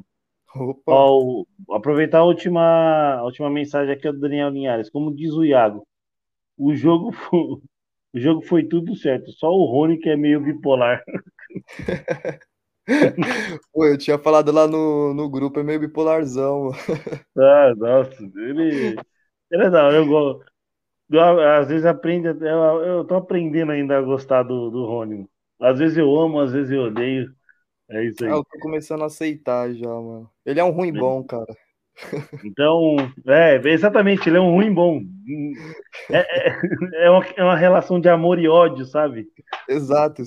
Opa. 0.54 0.92
Ó, 0.92 1.18
o, 1.18 1.46
aproveitar 1.74 2.18
a 2.18 2.24
última, 2.24 3.14
a 3.14 3.24
última 3.24 3.48
mensagem 3.48 3.94
aqui 3.94 4.10
do 4.10 4.18
Daniel 4.18 4.50
Linhares. 4.50 4.90
Como 4.90 5.14
diz 5.14 5.32
o 5.32 5.44
Iago, 5.44 5.86
o 6.58 6.74
jogo 6.74 7.12
foi, 7.12 7.40
o 7.40 8.18
jogo 8.18 8.42
foi 8.42 8.64
tudo 8.64 8.94
certo, 8.96 9.30
só 9.32 9.48
o 9.50 9.64
Rony 9.64 9.98
que 9.98 10.10
é 10.10 10.16
meio 10.16 10.40
bipolar. 10.40 11.02
Pô, 13.72 13.86
eu 13.86 13.96
tinha 13.96 14.18
falado 14.18 14.50
lá 14.50 14.66
no, 14.66 15.14
no 15.14 15.30
grupo, 15.30 15.60
é 15.60 15.62
meio 15.62 15.78
bipolarzão. 15.78 16.70
Ah, 17.38 17.72
nossa, 17.76 18.22
ele. 18.22 18.96
Ele 19.50 19.64
é 19.64 19.70
não, 19.70 19.90
eu 19.90 20.06
Às 21.58 21.68
vezes 21.68 21.84
aprende, 21.84 22.28
eu, 22.28 22.82
eu 22.82 23.04
tô 23.04 23.16
aprendendo 23.16 23.72
ainda 23.72 23.98
a 23.98 24.02
gostar 24.02 24.42
do, 24.42 24.70
do 24.70 24.84
Rony. 24.86 25.28
Às 25.60 25.78
vezes 25.78 25.98
eu 25.98 26.14
amo, 26.16 26.40
às 26.40 26.52
vezes 26.52 26.70
eu 26.70 26.82
odeio. 26.84 27.34
É 27.88 28.04
isso 28.04 28.24
aí. 28.24 28.30
Ah, 28.30 28.34
eu 28.34 28.44
tô 28.44 28.58
começando 28.60 29.02
a 29.02 29.06
aceitar 29.06 29.72
já, 29.74 29.88
mano. 29.88 30.30
Ele 30.46 30.60
é 30.60 30.64
um 30.64 30.70
ruim 30.70 30.92
bom, 30.92 31.24
cara. 31.24 31.46
Então, 32.44 32.96
é, 33.26 33.56
exatamente, 33.68 34.26
ele 34.26 34.38
é 34.38 34.40
um 34.40 34.54
ruim 34.54 34.72
bom. 34.72 35.02
É, 36.08 36.18
é, 36.18 36.60
é, 37.04 37.10
uma, 37.10 37.24
é 37.36 37.44
uma 37.44 37.56
relação 37.56 38.00
de 38.00 38.08
amor 38.08 38.38
e 38.38 38.48
ódio, 38.48 38.86
sabe? 38.86 39.26
Exato. 39.68 40.22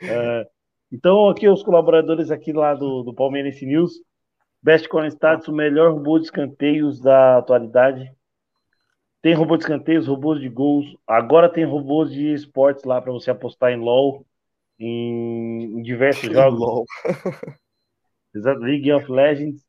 É, 0.00 0.46
então, 0.92 1.28
aqui 1.28 1.48
os 1.48 1.64
colaboradores 1.64 2.30
aqui 2.30 2.52
lá 2.52 2.72
do, 2.74 3.02
do 3.02 3.12
Palmeirense 3.12 3.66
News. 3.66 3.94
Best 4.62 4.88
Corner 4.88 5.10
Stats, 5.10 5.48
o 5.48 5.52
melhor 5.52 5.92
robô 5.92 6.18
de 6.18 6.26
escanteios 6.26 7.00
da 7.00 7.38
atualidade. 7.38 8.12
Tem 9.20 9.34
robô 9.34 9.56
de 9.56 9.64
escanteios, 9.64 10.06
robôs 10.06 10.40
de 10.40 10.48
gols. 10.48 10.86
Agora 11.06 11.48
tem 11.48 11.64
robôs 11.64 12.10
de 12.10 12.32
esportes 12.32 12.84
lá 12.84 13.00
para 13.00 13.12
você 13.12 13.30
apostar 13.30 13.72
em 13.72 13.76
LoL, 13.76 14.24
em, 14.78 15.78
em 15.78 15.82
diversos 15.82 16.30
jogos. 16.32 16.58
LOL. 16.58 16.84
Exato, 18.34 18.60
League 18.60 18.92
of 18.92 19.10
Legends. 19.10 19.64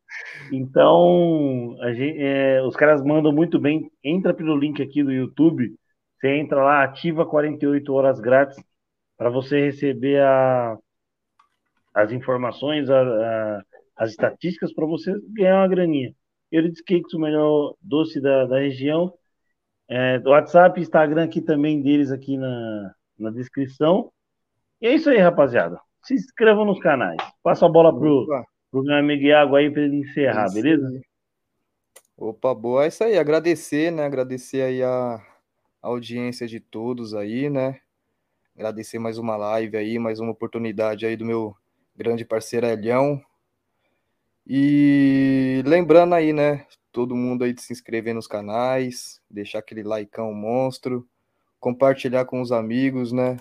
Então, 0.52 1.76
gente, 1.94 2.22
é, 2.22 2.62
os 2.62 2.76
caras 2.76 3.04
mandam 3.04 3.32
muito 3.32 3.60
bem. 3.60 3.90
Entra 4.04 4.34
pelo 4.34 4.56
link 4.58 4.82
aqui 4.82 5.04
do 5.04 5.12
YouTube. 5.12 5.74
Você 6.20 6.36
entra 6.36 6.64
lá, 6.64 6.84
ativa 6.84 7.26
48 7.26 7.94
horas 7.94 8.20
grátis 8.20 8.62
para 9.18 9.30
você 9.30 9.66
receber 9.66 10.22
a, 10.22 10.78
as 11.94 12.12
informações, 12.12 12.90
a, 12.90 13.02
a, 13.02 13.64
as 13.98 14.12
estatísticas 14.12 14.74
para 14.74 14.86
você 14.86 15.14
ganhar 15.34 15.62
uma 15.62 15.68
graninha. 15.68 16.14
Euridice 16.52 16.84
Cakes, 16.84 17.14
o 17.14 17.20
melhor 17.20 17.76
doce 17.82 18.22
da, 18.22 18.46
da 18.46 18.60
região. 18.60 19.14
É, 19.90 20.22
WhatsApp, 20.24 20.80
Instagram 20.80 21.24
aqui 21.24 21.42
também 21.42 21.82
deles 21.82 22.12
aqui 22.12 22.38
na, 22.38 22.94
na 23.18 23.32
descrição. 23.32 24.12
E 24.80 24.88
é 24.88 24.94
isso 24.94 25.10
aí, 25.10 25.18
rapaziada. 25.18 25.80
Se 26.04 26.14
inscrevam 26.14 26.64
nos 26.64 26.80
canais. 26.80 27.18
Passa 27.42 27.66
a 27.66 27.70
bola 27.70 27.92
pro, 27.92 28.28
pro 28.70 28.84
meu 28.84 28.96
amigo 28.96 29.24
Iago 29.24 29.56
aí 29.56 29.72
para 29.72 29.82
ele 29.82 29.98
encerrar, 29.98 30.54
beleza? 30.54 31.02
Opa, 32.16 32.54
boa. 32.54 32.86
É 32.86 32.88
isso 32.88 33.04
aí. 33.04 33.18
Agradecer, 33.18 33.92
né? 33.92 34.06
Agradecer 34.06 34.62
aí 34.62 34.84
a, 34.84 35.16
a 35.82 35.88
audiência 35.88 36.48
de 36.48 36.60
todos 36.60 37.16
aí, 37.16 37.50
né? 37.50 37.80
Agradecer 38.56 39.00
mais 39.00 39.18
uma 39.18 39.36
live 39.38 39.76
aí, 39.76 39.98
mais 39.98 40.20
uma 40.20 40.32
oportunidade 40.32 41.06
aí 41.06 41.16
do 41.16 41.26
meu 41.26 41.56
grande 41.96 42.24
parceiro 42.24 42.68
Elhão. 42.68 43.22
E 44.46 45.64
lembrando 45.66 46.14
aí, 46.14 46.32
né? 46.32 46.66
Todo 46.92 47.16
mundo 47.16 47.44
aí 47.44 47.54
de 47.54 47.62
se 47.62 47.72
inscrever 47.72 48.16
nos 48.16 48.28
canais, 48.28 49.22
deixar 49.30 49.60
aquele 49.60 49.84
likeão 49.84 50.34
monstro, 50.34 51.08
compartilhar 51.60 52.26
com 52.26 52.42
os 52.42 52.52
amigos, 52.52 53.12
né? 53.12 53.38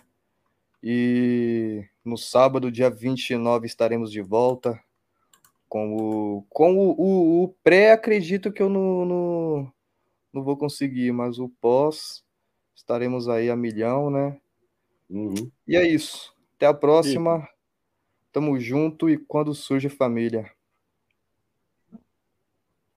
E 0.82 1.84
no 2.04 2.16
sábado, 2.16 2.70
dia 2.70 2.90
29, 2.90 3.66
estaremos 3.66 4.12
de 4.12 4.20
volta. 4.20 4.78
Com 5.68 5.96
o, 5.96 6.46
com 6.48 6.78
o, 6.78 6.90
o, 6.92 7.44
o 7.44 7.48
pré, 7.62 7.92
acredito 7.92 8.50
que 8.50 8.62
eu 8.62 8.70
não, 8.70 9.04
não, 9.04 9.72
não 10.32 10.42
vou 10.42 10.56
conseguir, 10.56 11.12
mas 11.12 11.38
o 11.38 11.48
pós, 11.60 12.24
estaremos 12.74 13.28
aí 13.28 13.50
a 13.50 13.56
milhão, 13.56 14.10
né? 14.10 14.38
Uhum. 15.10 15.50
E 15.66 15.76
é 15.76 15.86
isso. 15.86 16.34
Até 16.56 16.66
a 16.66 16.74
próxima. 16.74 17.46
Tamo 18.32 18.58
junto 18.60 19.08
e 19.10 19.16
quando 19.16 19.54
surge 19.54 19.88
família. 19.88 20.50